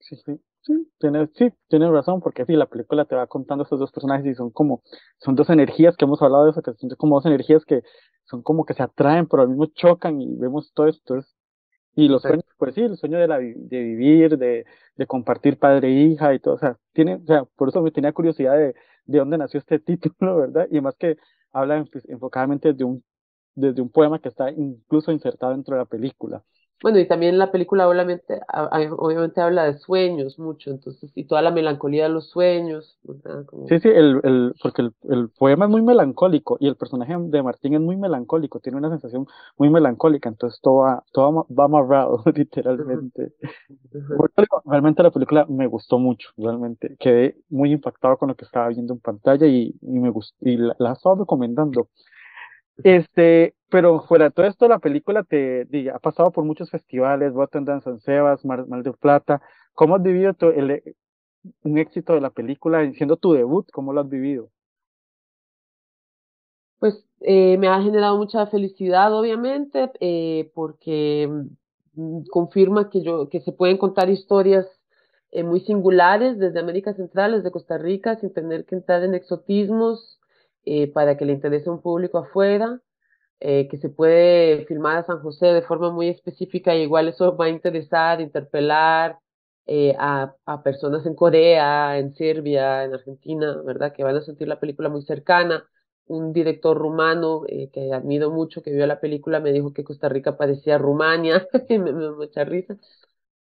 [0.00, 0.40] Sí, sí.
[0.62, 4.26] Sí, tienes, sí, tienes razón, porque sí, la película te va contando estos dos personajes
[4.26, 4.82] y son como,
[5.18, 7.82] son dos energías que hemos hablado de eso, que son como dos energías que
[8.30, 11.14] son como que se atraen, pero al mismo chocan y vemos todo esto.
[11.14, 11.36] Entonces,
[11.96, 14.64] y los sueños, pues sí, el sueño de, la, de vivir, de,
[14.96, 17.90] de compartir padre e hija y todo, o sea, tiene, o sea, por eso me
[17.90, 18.74] tenía curiosidad de,
[19.06, 20.68] de dónde nació este título, ¿verdad?
[20.70, 21.16] Y más que
[21.52, 23.04] habla enfocadamente desde un,
[23.54, 26.44] desde un poema que está incluso insertado dentro de la película.
[26.82, 28.40] Bueno, y también la película obviamente,
[28.96, 32.98] obviamente habla de sueños mucho, entonces, y toda la melancolía de los sueños.
[33.46, 33.68] Como...
[33.68, 37.42] Sí, sí, el, el, porque el, el, poema es muy melancólico y el personaje de
[37.42, 39.26] Martín es muy melancólico, tiene una sensación
[39.58, 43.34] muy melancólica, entonces todo va, todo va amarrado, literalmente.
[43.92, 44.62] Uh -huh.
[44.64, 46.96] realmente la película me gustó mucho, realmente.
[46.98, 50.56] Quedé muy impactado con lo que estaba viendo en pantalla y, y me gustó, y
[50.56, 51.88] la, la estaba recomendando.
[52.78, 57.32] Este, pero fuera de todo esto, la película te, te ha pasado por muchos festivales,
[57.34, 59.42] Rotterdam, San Sebas, Mar, Mar del Plata.
[59.74, 60.82] ¿Cómo has vivido tu, el,
[61.62, 63.68] un éxito de la película siendo tu debut?
[63.72, 64.50] ¿Cómo lo has vivido?
[66.78, 71.28] Pues eh, me ha generado mucha felicidad, obviamente, eh, porque
[71.94, 74.66] mm, confirma que yo que se pueden contar historias
[75.30, 80.19] eh, muy singulares desde América Central, desde Costa Rica, sin tener que entrar en exotismos
[80.64, 82.80] eh, para que le interese a un público afuera,
[83.40, 87.36] eh, que se puede filmar a San José de forma muy específica y igual eso
[87.36, 89.18] va a interesar, interpelar
[89.66, 93.92] eh, a, a, personas en Corea, en Serbia, en Argentina, ¿verdad?
[93.94, 95.64] Que van a sentir la película muy cercana.
[96.06, 100.08] Un director rumano eh, que admiro mucho, que vio la película, me dijo que Costa
[100.08, 102.76] Rica parecía Rumania, me, me, mucha risa.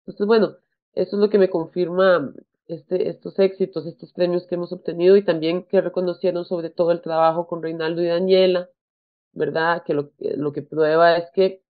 [0.00, 0.56] Entonces, bueno,
[0.94, 2.32] eso es lo que me confirma
[2.66, 7.02] este, estos éxitos, estos premios que hemos obtenido y también que reconocieron sobre todo el
[7.02, 8.70] trabajo con Reinaldo y Daniela,
[9.32, 9.82] ¿verdad?
[9.84, 11.62] Que lo, lo que prueba es que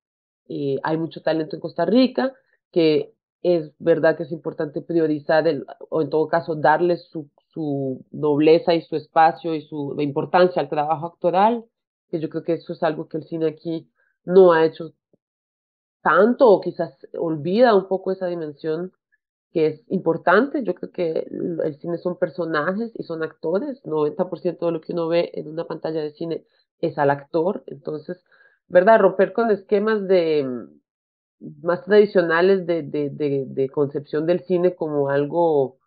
[0.49, 2.33] eh, hay mucho talento en Costa Rica,
[2.71, 8.05] que es verdad que es importante priorizar el, o en todo caso darle su, su
[8.11, 11.65] nobleza y su espacio y su importancia al trabajo actoral,
[12.11, 13.91] que yo creo que eso es algo que el cine aquí
[14.25, 14.93] no ha hecho
[16.03, 18.93] tanto o quizás olvida un poco esa dimensión
[19.55, 20.65] que es importante.
[20.65, 21.29] Yo creo que
[21.65, 23.81] el cine son personajes y son actores.
[23.85, 26.45] 90% de lo que uno ve en una pantalla de cine
[26.81, 27.63] es al actor.
[27.69, 28.25] Entonces,
[28.67, 28.99] ¿verdad?
[29.01, 35.09] Romper con esquemas de mm, más tradicionales de, de, de, de concepción del cine como
[35.09, 35.79] algo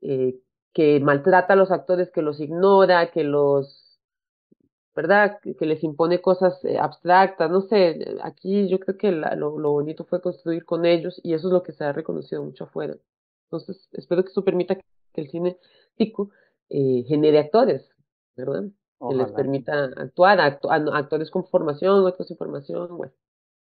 [0.00, 0.40] eh,
[0.74, 3.87] que maltrata a los actores, que los ignora, que los
[4.98, 5.38] ¿verdad?
[5.40, 10.04] Que, les impone cosas eh, abstractas, no sé, aquí yo creo que lo, lo, bonito
[10.04, 12.96] fue construir con ellos y eso es lo que se ha reconocido mucho afuera.
[13.44, 14.82] Entonces, espero que eso permita que
[15.14, 15.56] el cine
[15.94, 16.30] tico
[16.68, 17.88] eh, genere actores,
[18.36, 18.64] ¿verdad?
[19.08, 23.12] Que les permita actuar, actores con formación, otros sin formación, bueno.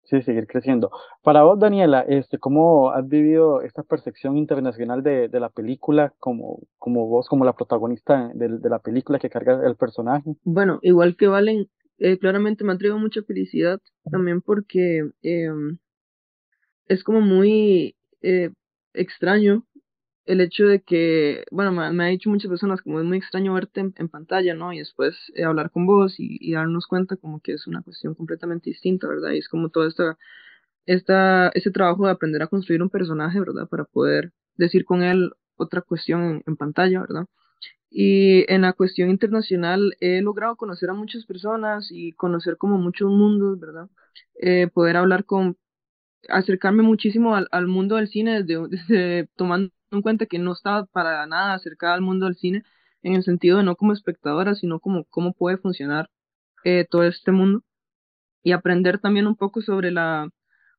[0.09, 0.89] Sí, seguir creciendo.
[1.21, 6.63] Para vos, Daniela, este, ¿cómo has vivido esta percepción internacional de, de la película como,
[6.79, 10.35] como vos, como la protagonista de, la película que carga el personaje?
[10.43, 11.69] Bueno, igual que Valen,
[11.99, 15.51] eh, claramente me ha traído mucha felicidad también porque eh,
[16.87, 18.49] es como muy eh,
[18.93, 19.63] extraño
[20.29, 23.55] el hecho de que, bueno, me, me ha dicho muchas personas como es muy extraño
[23.55, 24.71] verte en, pantalla, ¿no?
[24.71, 28.69] Y después eh, hablar con vos y, darnos cuenta como que es una cuestión completamente
[28.69, 29.31] distinta, ¿verdad?
[29.31, 30.19] Y es como todo esta,
[30.85, 33.67] esta, ese trabajo de aprender a construir un personaje, ¿verdad?
[33.67, 37.25] Para poder decir con él otra cuestión en, pantalla, ¿verdad?
[37.89, 43.09] Y en la cuestión internacional he logrado conocer a muchas personas y conocer como muchos
[43.09, 43.89] mundos, ¿verdad?
[44.41, 45.57] Eh, poder hablar con,
[46.27, 51.53] acercarme muchísimo al, mundo del cine desde, tomando en cuenta que no estaba para nada
[51.53, 52.63] acercada al mundo del cine
[53.01, 56.10] en el sentido de no como espectadora, sino como cómo puede funcionar
[56.63, 57.63] eh, todo este mundo.
[58.43, 60.29] Y aprender también un poco sobre la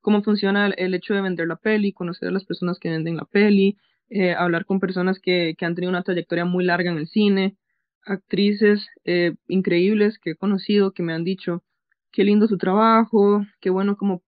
[0.01, 3.25] cómo funciona el, hecho de vender la peli, conocer a las personas que venden la
[3.25, 3.77] peli,
[4.09, 7.57] eh, hablar con personas que, han tenido una trayectoria muy larga en el cine,
[8.05, 11.63] actrices eh, increíbles que he conocido que me han dicho
[12.13, 14.23] qué lindo su trabajo, qué bueno como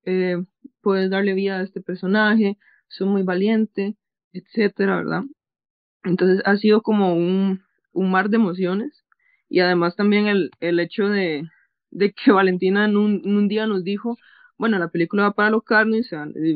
[0.83, 3.97] puedes darle vida a este personaje, soy muy valiente
[4.33, 5.23] etcétera, ¿verdad?
[6.05, 7.62] Entonces ha sido como un,
[7.95, 9.05] mar de emociones
[9.49, 11.49] y además también el, hecho de,
[11.90, 14.18] que Valentina en un, día nos dijo,
[14.59, 16.11] bueno, la película va para los carnes,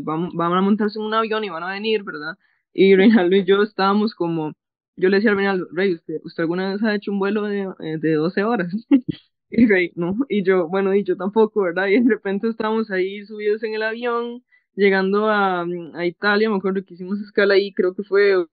[0.04, 2.36] vamos, van a montarse en un avión y van a venir, ¿verdad?
[2.72, 4.52] Y Reinaldo y yo estábamos como,
[4.96, 7.62] yo le decía a Reinaldo, Rey, ¿usted, ¿usted alguna vez ha hecho un vuelo de,
[7.80, 8.72] eh, de 12 horas?
[9.50, 11.86] y Rey, no, y yo, bueno, y yo tampoco, ¿verdad?
[11.88, 16.84] Y de repente estábamos ahí subidos en el avión, llegando a, a, Italia, me acuerdo
[16.84, 18.46] que hicimos escala ahí, creo que fue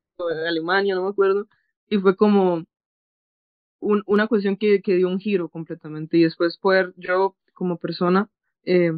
[0.48, 1.48] Alemania, no me acuerdo,
[1.90, 2.66] y fue como
[3.80, 8.30] un, una cuestión que, que, dio un giro completamente, y después poder yo como persona
[8.66, 8.92] eh,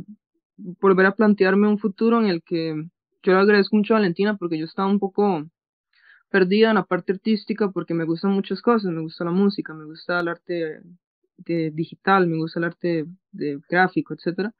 [0.57, 2.75] volver a plantearme un futuro en el que
[3.23, 5.45] yo le agradezco mucho a Valentina porque yo estaba un poco
[6.29, 9.85] perdida en la parte artística porque me gustan muchas cosas, me gusta la música, me
[9.85, 10.81] gusta el arte
[11.37, 14.53] digital, me gusta el arte de gráfico, etcétera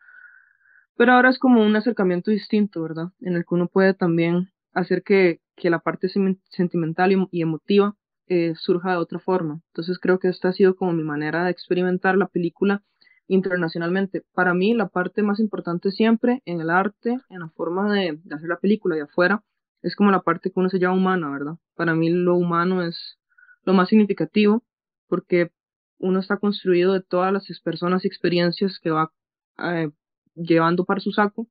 [0.98, 3.10] pero ahora es como un acercamiento distinto, ¿verdad?
[3.22, 6.08] En el que uno puede también hacer que, que la parte
[6.50, 7.96] sentimental y, emotiva
[8.28, 9.62] eh, surja de otra forma.
[9.68, 12.84] Entonces creo que esta ha sido como mi manera de experimentar la película
[13.28, 14.24] internacionalmente.
[14.34, 18.36] Para mí la parte más importante siempre en el arte, en la forma de, de
[18.36, 19.44] hacer la película de afuera,
[19.82, 21.58] es como la parte que uno se llama humana, ¿verdad?
[21.76, 23.20] Para mí lo humano es
[23.64, 24.64] lo más significativo
[25.08, 25.52] porque
[26.00, 29.12] uno está construido de todas las personas y experiencias que va
[29.58, 29.90] eh,
[30.36, 31.48] llevando para su saco.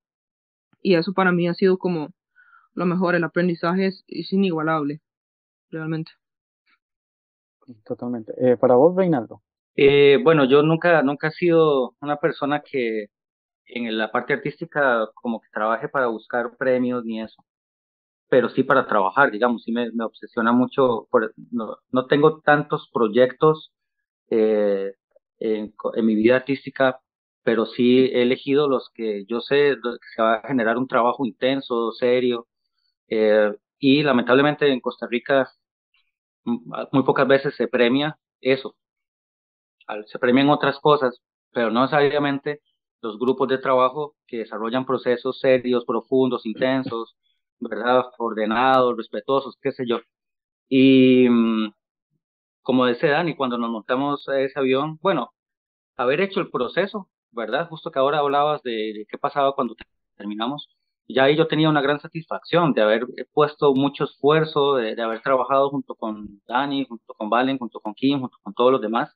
[0.81, 2.11] Y eso para mí ha sido como
[2.75, 3.15] lo mejor.
[3.15, 5.01] El aprendizaje es, inigualable,
[5.71, 6.13] realmente.
[7.85, 8.33] Totalmente.
[8.39, 9.43] Eh, para vos, Reinaldo.
[9.77, 13.07] Eh, bueno, yo nunca, nunca he sido una persona que
[13.67, 17.43] en la parte artística como que trabaje para buscar premios ni eso,
[18.29, 22.91] pero sí para trabajar, digamos, sí me, me obsesiona mucho, por, no, no tengo tantos
[22.93, 23.73] proyectos
[24.31, 24.95] eh,
[25.39, 27.01] en, en, mi vida artística
[27.45, 29.77] pero sí he elegido los que yo sé
[30.17, 32.49] que va a generar un trabajo intenso, serio,
[33.09, 35.51] eh, y lamentablemente en Costa Rica
[36.45, 38.77] muy pocas veces se premia eso.
[40.07, 41.21] Se premian otras cosas,
[41.53, 42.61] pero no necesariamente
[43.03, 47.17] los grupos de trabajo que desarrollan procesos serios, profundos, intensos,
[47.61, 48.05] ¿verdad?
[48.19, 50.01] Ordenados, respetuosos, qué sé yo.
[50.69, 51.73] Y mm,
[52.65, 55.33] como decía Dani, cuando nos montamos a ese avión, bueno,
[55.97, 57.69] haber hecho el proceso ¿verdad?
[57.69, 59.75] Justo que ahora hablabas de, qué pasaba cuando
[60.17, 60.69] terminamos.
[61.09, 65.71] ya ahí yo tenía una gran satisfacción de haber puesto mucho esfuerzo, de, haber trabajado
[65.71, 69.11] junto con Dani, junto con Valen, junto con Kim, junto con todos los demás,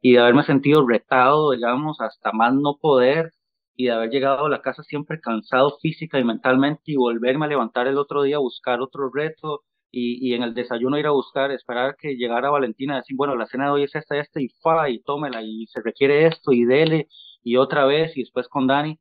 [0.00, 3.32] y de haberme sentido retado, digamos, hasta más no poder,
[3.76, 7.48] y de haber llegado a la casa siempre cansado física y mentalmente, y volverme a
[7.48, 11.10] levantar el otro día a buscar otro reto, y, y en el desayuno ir a
[11.10, 14.48] buscar, esperar que llegara Valentina, decir, bueno, la cena de hoy es esta, esta, y
[14.62, 17.08] fa, y tómela, y se requiere esto, y dele,
[17.42, 18.98] y otra vez, y después con Dani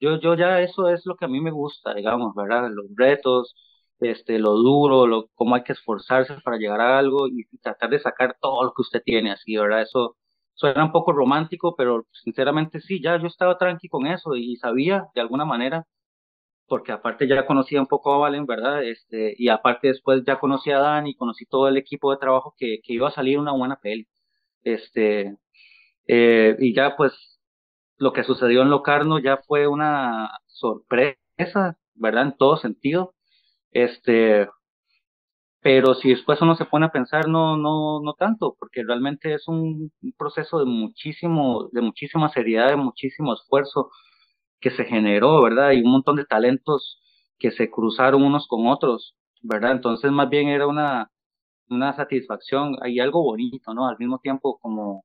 [0.00, 2.70] yo, yo ya eso es lo que a mí me gusta, digamos, ¿verdad?
[2.70, 3.54] Los retos,
[4.00, 8.00] este, lo duro, lo, cómo hay que esforzarse para llegar a algo y, tratar de
[8.00, 9.82] sacar todo lo que usted tiene, así, ¿verdad?
[9.82, 10.16] Eso
[10.54, 15.06] suena un poco romántico, pero sinceramente sí, ya yo estaba tranqui con eso y sabía
[15.14, 15.86] de alguna manera,
[16.70, 18.84] porque aparte ya conocía un poco a Valen, ¿verdad?
[18.84, 22.78] Este, y aparte después ya conocí a Dani, conocí todo el equipo de trabajo que,
[22.84, 24.06] que iba a salir una buena peli.
[24.62, 25.36] Este,
[26.06, 27.40] eh, y ya pues
[27.98, 32.24] lo que sucedió en Locarno ya fue una sorpresa, ¿verdad?
[32.26, 33.14] En todo sentido.
[33.72, 34.48] Este,
[35.62, 39.48] pero si después uno se pone a pensar, no, no, no tanto, porque realmente es
[39.48, 43.90] un, proceso de muchísimo, de muchísima seriedad, de muchísimo esfuerzo
[44.60, 45.72] que se generó, ¿verdad?
[45.72, 47.00] Y un montón de talentos
[47.38, 49.72] que se cruzaron unos con otros, ¿verdad?
[49.72, 51.10] Entonces más bien era una,
[51.68, 53.88] una satisfacción y algo bonito, ¿no?
[53.88, 55.04] Al mismo tiempo como,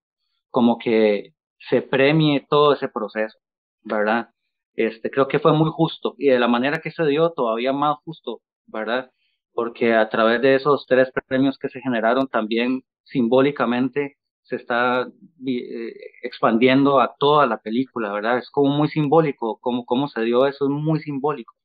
[0.52, 1.34] como que
[1.70, 3.38] se premie todo ese proceso,
[3.84, 4.30] ¿verdad?
[4.76, 7.98] Este, creo que fue muy justo y de la manera que se dio todavía más
[8.06, 9.12] justo, ¿verdad?
[9.54, 15.08] Porque a través de esos tres premios que se generaron también simbólicamente se está
[15.48, 15.94] eh,
[16.24, 18.38] expandiendo a toda la película, ¿verdad?
[18.40, 21.56] Es como muy simbólico, como cómo se dio eso es muy simbólico,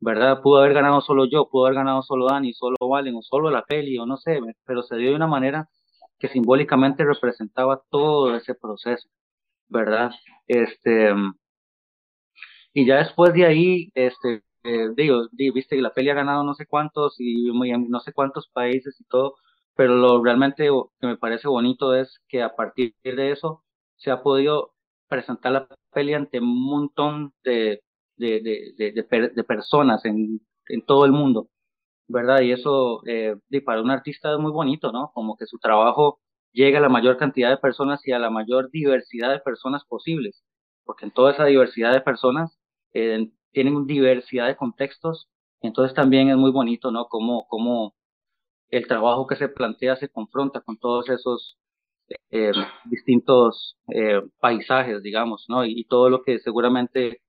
[0.00, 0.42] ¿verdad?
[0.42, 3.64] Pudo haber ganado solo yo, pudo haber ganado solo Dani, solo Valen o solo la
[3.64, 5.68] peli o no sé, pero se dio de una manera
[6.18, 9.08] que simbólicamente representaba todo ese proceso.
[9.68, 10.12] ¿verdad?
[10.46, 11.12] Este,
[12.72, 16.54] y ya después de ahí, este, eh, digo, viste que la peli ha ganado no
[16.54, 19.36] sé cuántos y no sé cuántos países y todo,
[19.76, 20.68] pero lo realmente
[21.00, 23.64] que me parece bonito es que a partir de eso
[23.96, 24.74] se ha podido
[25.08, 27.82] presentar la peli ante un montón de,
[28.16, 28.40] de,
[28.76, 28.92] de,
[29.34, 31.48] de, personas en, en todo el mundo,
[32.08, 32.40] ¿verdad?
[32.42, 35.10] Y eso eh, para un artista es muy bonito, ¿no?
[35.14, 36.20] Como que su trabajo
[36.52, 40.44] llegue a la mayor cantidad de personas y a la mayor diversidad de personas posibles,
[40.84, 42.58] porque en toda esa diversidad de personas
[42.94, 45.28] eh, tienen diversidad de contextos,
[45.60, 47.06] entonces también es muy bonito, ¿no?
[47.08, 47.94] Cómo, cómo
[48.76, 51.58] el trabajo que se plantea se confronta con todos esos
[52.30, 52.52] eh,
[52.86, 55.64] distintos eh, paisajes, digamos, ¿no?
[55.64, 57.20] Y, todo lo que seguramente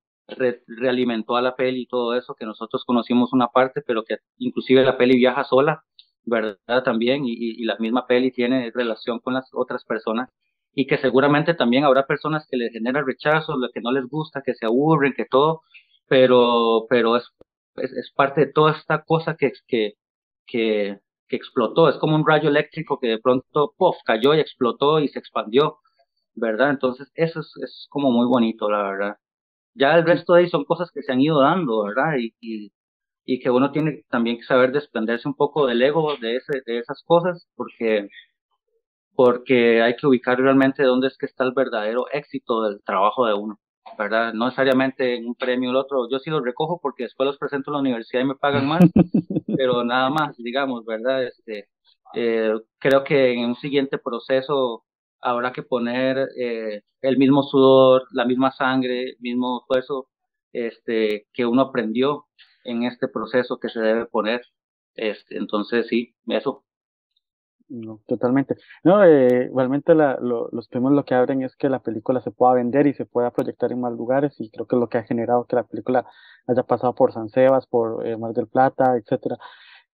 [0.67, 4.83] realimentó a la peli y todo eso, que nosotros conocimos una parte, pero que inclusive
[4.83, 5.83] la peli viaja sola
[6.25, 6.83] ¿verdad?
[6.83, 10.29] También, y, la misma peli tiene relación con las otras personas,
[10.73, 14.53] y que seguramente también habrá personas que les generan rechazo, que no les gusta, que
[14.55, 15.61] se aburren, que todo,
[16.07, 17.31] pero, pero es,
[17.77, 19.93] es, parte de toda esta cosa que, que,
[20.45, 24.99] que, que explotó, es como un rayo eléctrico que de pronto, puff, cayó y explotó
[24.99, 25.79] y se expandió,
[26.35, 26.71] ¿verdad?
[26.71, 29.17] Entonces, eso es, es como muy bonito, la verdad.
[29.75, 32.15] Ya el resto de ahí son cosas que se han ido dando, ¿verdad?
[32.19, 32.71] y,
[33.25, 36.79] y que uno tiene también que saber desprenderse un poco del ego de, ese, de
[36.79, 38.07] esas cosas, porque,
[39.15, 43.33] porque hay que ubicar realmente dónde es que está el verdadero éxito del trabajo de
[43.33, 43.59] uno,
[43.97, 44.33] ¿verdad?
[44.33, 47.37] No necesariamente en un premio o el otro, yo sí los recojo porque después los
[47.37, 48.81] presento a la universidad y me pagan más,
[49.57, 51.23] pero nada más, digamos, ¿verdad?
[51.23, 51.69] Este,
[52.13, 54.83] eh, creo que en un siguiente proceso
[55.21, 60.07] habrá que poner eh, el mismo sudor, la misma sangre, el mismo esfuerzo
[60.53, 62.25] este, que uno aprendió
[62.63, 64.41] en este proceso que se debe poner.
[64.95, 66.64] Este, entonces, sí, eso.
[67.67, 68.55] No, totalmente.
[68.83, 72.53] No, eh, igualmente la, los temas lo que abren es que la película se pueda
[72.53, 75.03] vender y se pueda proyectar en más lugares y creo que es lo que ha
[75.03, 76.05] generado que la película
[76.47, 79.37] haya pasado por San Sebas, por eh, Mar del Plata, etcétera.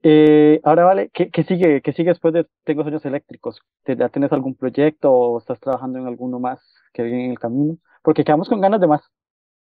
[0.03, 1.81] Eh, ahora vale, ¿qué, ¿qué, sigue?
[1.83, 3.61] ¿Qué sigue después de Tengo Sueños Eléctricos?
[3.87, 6.61] ¿Ya tienes algún proyecto o estás trabajando en alguno más
[6.93, 7.77] que viene en el camino?
[8.03, 9.03] Porque quedamos con ganas de más.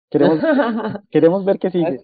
[0.10, 0.40] Queremos,
[1.12, 2.00] queremos ver qué sigue.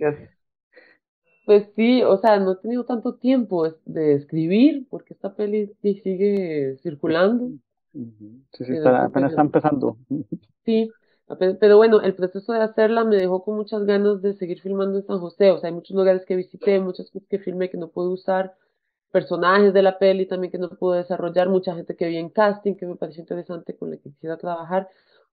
[1.45, 6.77] Pues sí, o sea, no he tenido tanto tiempo de escribir porque esta peli sigue
[6.81, 7.49] circulando.
[7.93, 9.97] Sí, sí, está, apenas está empezando.
[10.65, 10.89] Sí,
[11.59, 15.05] pero bueno, el proceso de hacerla me dejó con muchas ganas de seguir filmando en
[15.05, 15.51] San José.
[15.51, 18.55] O sea, hay muchos lugares que visité, muchas cosas que filmé que no pude usar,
[19.11, 22.75] personajes de la peli también que no pude desarrollar, mucha gente que vi en casting
[22.75, 24.89] que me pareció interesante con la que quisiera trabajar.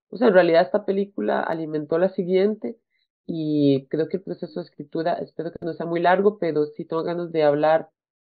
[0.09, 2.77] O sea, en realidad esta película alimentó la siguiente
[3.25, 6.85] y creo que el proceso de escritura espero que no sea muy largo, pero sí
[6.85, 7.89] tengo ganas de hablar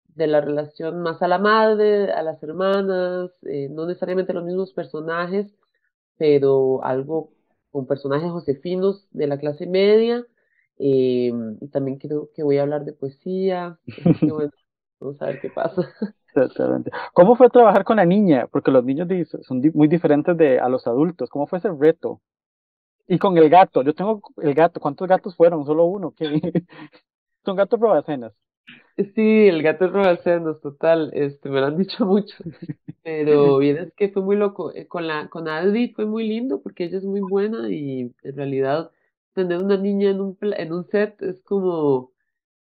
[0.09, 4.73] de la relación más a la madre, a las hermanas, eh, no necesariamente los mismos
[4.73, 5.55] personajes,
[6.19, 7.33] pero algo
[7.71, 10.27] con personajes josefinos de la clase media
[10.79, 13.79] Eh, y también creo que voy a hablar de poesía.
[14.27, 14.51] bueno,
[15.01, 15.83] vamos a ver qué pasa.
[17.13, 18.47] ¿Cómo fue trabajar con la niña?
[18.51, 19.09] Porque los niños
[19.43, 21.29] son muy diferentes de a los adultos.
[21.31, 22.21] ¿Cómo fue ese reto?
[23.09, 25.65] Y con el gato, yo tengo el gato, ¿cuántos gatos fueron?
[25.65, 26.15] Solo uno.
[27.45, 28.33] Son gatos probacenas.
[29.15, 32.37] Sí, el gato es probacenos, total, este, me lo han dicho mucho,
[33.03, 36.61] pero bien es que fue muy loco, eh, con la, con Adi fue muy lindo
[36.63, 38.91] porque ella es muy buena y en realidad
[39.35, 42.13] tener una niña en un, en un set es como,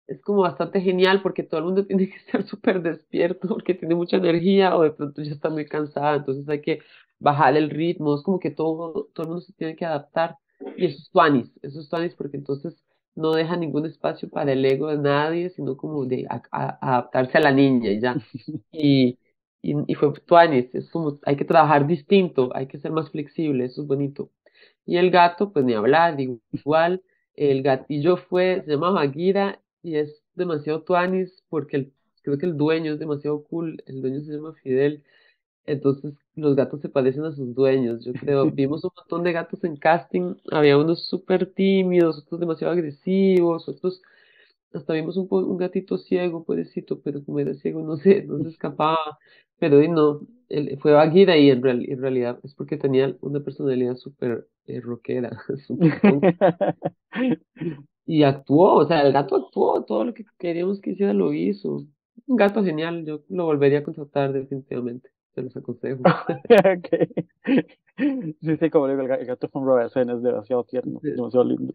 [0.07, 3.95] es como bastante genial porque todo el mundo tiene que estar súper despierto porque tiene
[3.95, 6.79] mucha energía o de pronto ya está muy cansada, entonces hay que
[7.23, 10.37] bajar el ritmo, es como que todo, todo el mundo se tiene que adaptar
[10.77, 12.75] y eso es tuanis, eso es tuanis porque entonces
[13.15, 17.51] no deja ningún espacio para el ego de nadie, sino como de adaptarse a la
[17.51, 18.15] niña y ya.
[18.71, 19.19] Y,
[19.61, 23.65] y, y fue tuanis, es como hay que trabajar distinto, hay que ser más flexible,
[23.65, 24.29] eso es bonito.
[24.85, 26.17] Y el gato, pues ni hablar,
[26.51, 27.01] igual,
[27.35, 31.93] el gatillo fue, se llama Magira y es demasiado tuanis porque el,
[32.23, 35.03] creo que el dueño es demasiado cool, el dueño se llama Fidel
[35.65, 38.45] entonces los gatos se parecen a sus dueños, yo creo.
[38.51, 44.01] Vimos un montón de gatos en casting, había unos súper tímidos, otros demasiado agresivos, otros
[44.73, 48.49] hasta vimos un, un gatito ciego, pobrecito, pero como era ciego no se, no se
[48.49, 49.19] escapaba.
[49.59, 53.95] Pero y no, él, fue Bagheera y en, en, realidad es porque tenía una personalidad
[53.95, 55.37] súper eh, rockera,
[58.05, 61.85] y actuó, o sea, el gato actuó, todo lo que queríamos que hiciera lo hizo.
[62.27, 66.01] Un gato genial, yo lo volvería a contratar definitivamente se los aconsejo.
[66.49, 67.07] okay.
[68.41, 71.73] Sí, sí, como digo, el gato con Robert es demasiado tierno, demasiado lindo.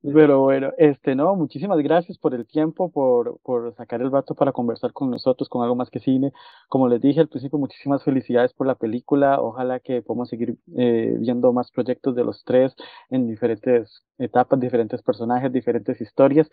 [0.00, 4.52] Pero bueno, este, no, muchísimas gracias por el tiempo, por, por sacar el rato para
[4.52, 6.32] conversar con nosotros, con algo más que cine.
[6.68, 9.40] Como les dije al principio, muchísimas felicidades por la película.
[9.40, 12.76] Ojalá que podamos seguir eh, viendo más proyectos de los tres
[13.10, 16.48] en diferentes etapas, diferentes personajes, diferentes historias.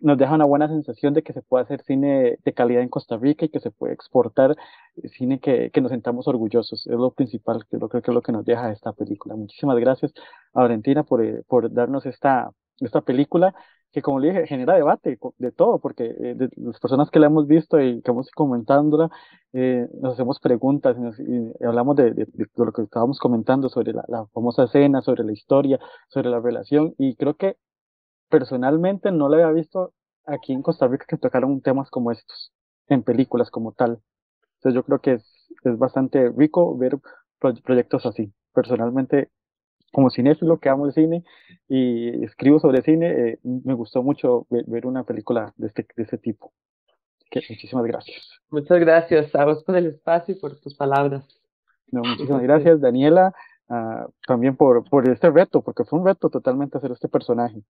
[0.00, 3.16] Nos deja una buena sensación de que se puede hacer cine de calidad en Costa
[3.16, 4.56] Rica y que se puede exportar
[5.16, 6.84] cine que, que nos sentamos orgullosos.
[6.84, 9.36] Es lo principal, que creo que es lo que nos deja esta película.
[9.36, 10.12] Muchísimas gracias
[10.52, 13.54] a Valentina por, eh, por darnos esta esta película
[13.92, 17.26] que como le dije genera debate de todo porque eh, de las personas que la
[17.26, 19.10] hemos visto y que hemos comentándola
[19.52, 22.26] eh, nos hacemos preguntas y, hablamos de,
[22.56, 26.94] lo que estábamos comentando sobre la, la, famosa escena sobre la historia sobre la relación
[26.98, 27.56] y creo que
[28.28, 29.94] personalmente no la había visto
[30.26, 32.52] aquí en Costa Rica que tocaron temas como estos
[32.88, 34.00] en películas como tal.
[34.56, 36.98] Entonces yo creo que es, es bastante rico ver
[37.38, 38.32] proyectos así.
[38.52, 39.30] Personalmente
[39.92, 41.24] como cinéfilo que amo el cine
[41.68, 46.18] y escribo sobre cine, eh, me gustó mucho ver, una película de este, de este
[46.18, 46.52] tipo.
[47.30, 48.40] Que, muchísimas gracias.
[48.50, 51.26] Muchas gracias a vos por el espacio y por tus palabras.
[51.90, 53.34] No, muchísimas gracias, Daniela,
[53.68, 57.62] uh, también por, por este reto, porque fue un reto totalmente hacer este personaje.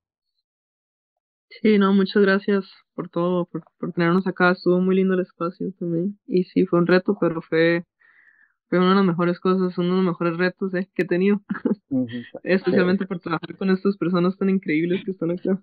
[1.62, 4.53] Sí, no, muchas gracias por todo, por, por tenernos acá.
[4.53, 6.19] Estuvo muy lindo el espacio también.
[6.27, 7.85] Y sí, fue un reto, pero fue
[8.69, 11.41] fue una de las mejores cosas, uno de los mejores retos eh, que he tenido,
[12.43, 15.62] especialmente por trabajar con estas personas tan increíbles que están acá.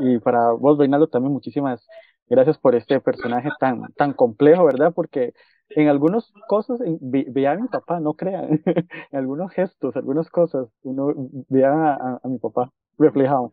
[0.00, 1.86] Y para vos, Reinaldo, también muchísimas
[2.28, 4.92] gracias por este personaje tan, tan complejo, ¿verdad?
[4.94, 5.32] Porque
[5.70, 8.60] en algunas cosas veía a mi papá, no crean,
[9.12, 11.12] en algunos gestos, algunas cosas, uno
[11.48, 13.52] veía a, a mi papá reflejado.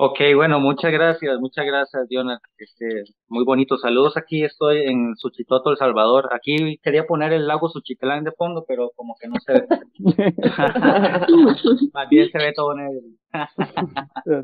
[0.00, 2.38] Ok, bueno, muchas gracias, muchas gracias, Diona.
[2.56, 4.16] Este, muy bonitos saludos.
[4.16, 6.28] Aquí estoy en Suchitoto, El Salvador.
[6.32, 9.66] Aquí quería poner el lago Suchitlán de fondo, pero como que no se ve.
[11.92, 13.00] Más bien se ve todo negro.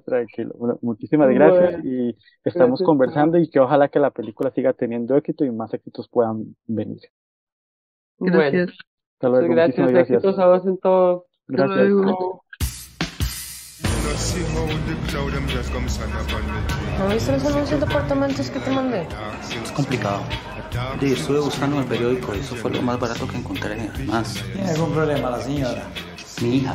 [0.04, 0.54] Tranquilo.
[0.58, 5.44] Bueno, muchísimas gracias y estamos conversando y que ojalá que la película siga teniendo éxito
[5.44, 6.98] y más éxitos puedan venir.
[8.18, 8.70] Gracias.
[9.12, 9.54] Hasta luego.
[9.54, 10.24] Gracias, gracias.
[10.24, 11.26] éxitos a vos en todo.
[11.46, 12.73] Gracias.
[16.98, 19.06] ¿No viste los anuncios de apartamentos que te mandé?
[19.62, 20.22] Es complicado.
[21.00, 23.90] Sí, estuve buscando en el periódico y eso fue lo más barato que encontré.
[24.06, 24.34] Más.
[24.52, 25.84] ¿Tiene algún problema la señora?
[26.42, 26.74] Mi hija.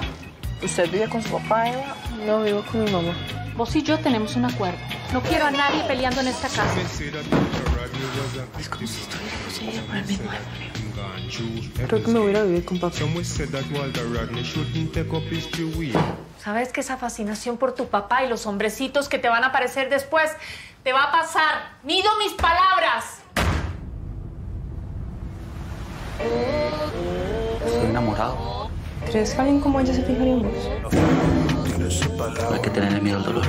[0.63, 1.95] ¿Usted vive con su papá, Eva?
[2.25, 3.13] No, vivo con mi mamá.
[3.55, 4.79] Vos y yo tenemos un acuerdo.
[5.13, 6.81] No quiero a nadie peleando en esta casa.
[8.59, 10.29] Es como si estuviéramos por el mismo
[11.87, 12.95] Creo que me voy a vivir con papá.
[16.43, 19.89] ¿Sabes que esa fascinación por tu papá y los hombrecitos que te van a aparecer
[19.89, 20.31] después
[20.83, 21.73] te va a pasar?
[21.83, 23.19] Mido mis palabras.
[27.65, 28.69] Estoy enamorado.
[29.11, 30.53] ¿Crees que alguien como ella se fijaría en vos?
[32.49, 33.45] No hay que tenerle miedo al dolor.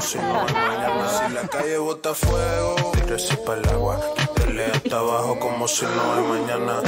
[0.00, 0.18] Si
[1.34, 2.76] la calle bota fuego,
[3.08, 3.98] el agua,
[4.58, 6.82] Dale hasta abajo como si no hay mañana.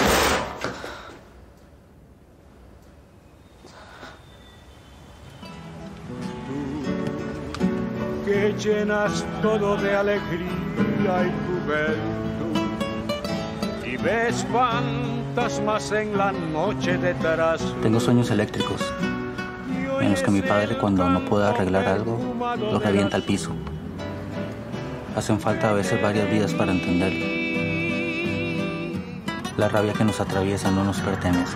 [8.25, 12.61] que llenas todo de alegría y juventud
[13.85, 17.61] y ves fantasmas en la noche detrás.
[17.83, 18.81] Tengo sueños eléctricos,
[20.01, 22.19] en los que mi padre cuando no puede arreglar algo,
[22.57, 23.53] lo revienta al piso.
[25.17, 27.40] Hacen falta a veces varias vidas para entenderlo.
[29.61, 31.55] La rabia que nos atraviesa no nos pertenece.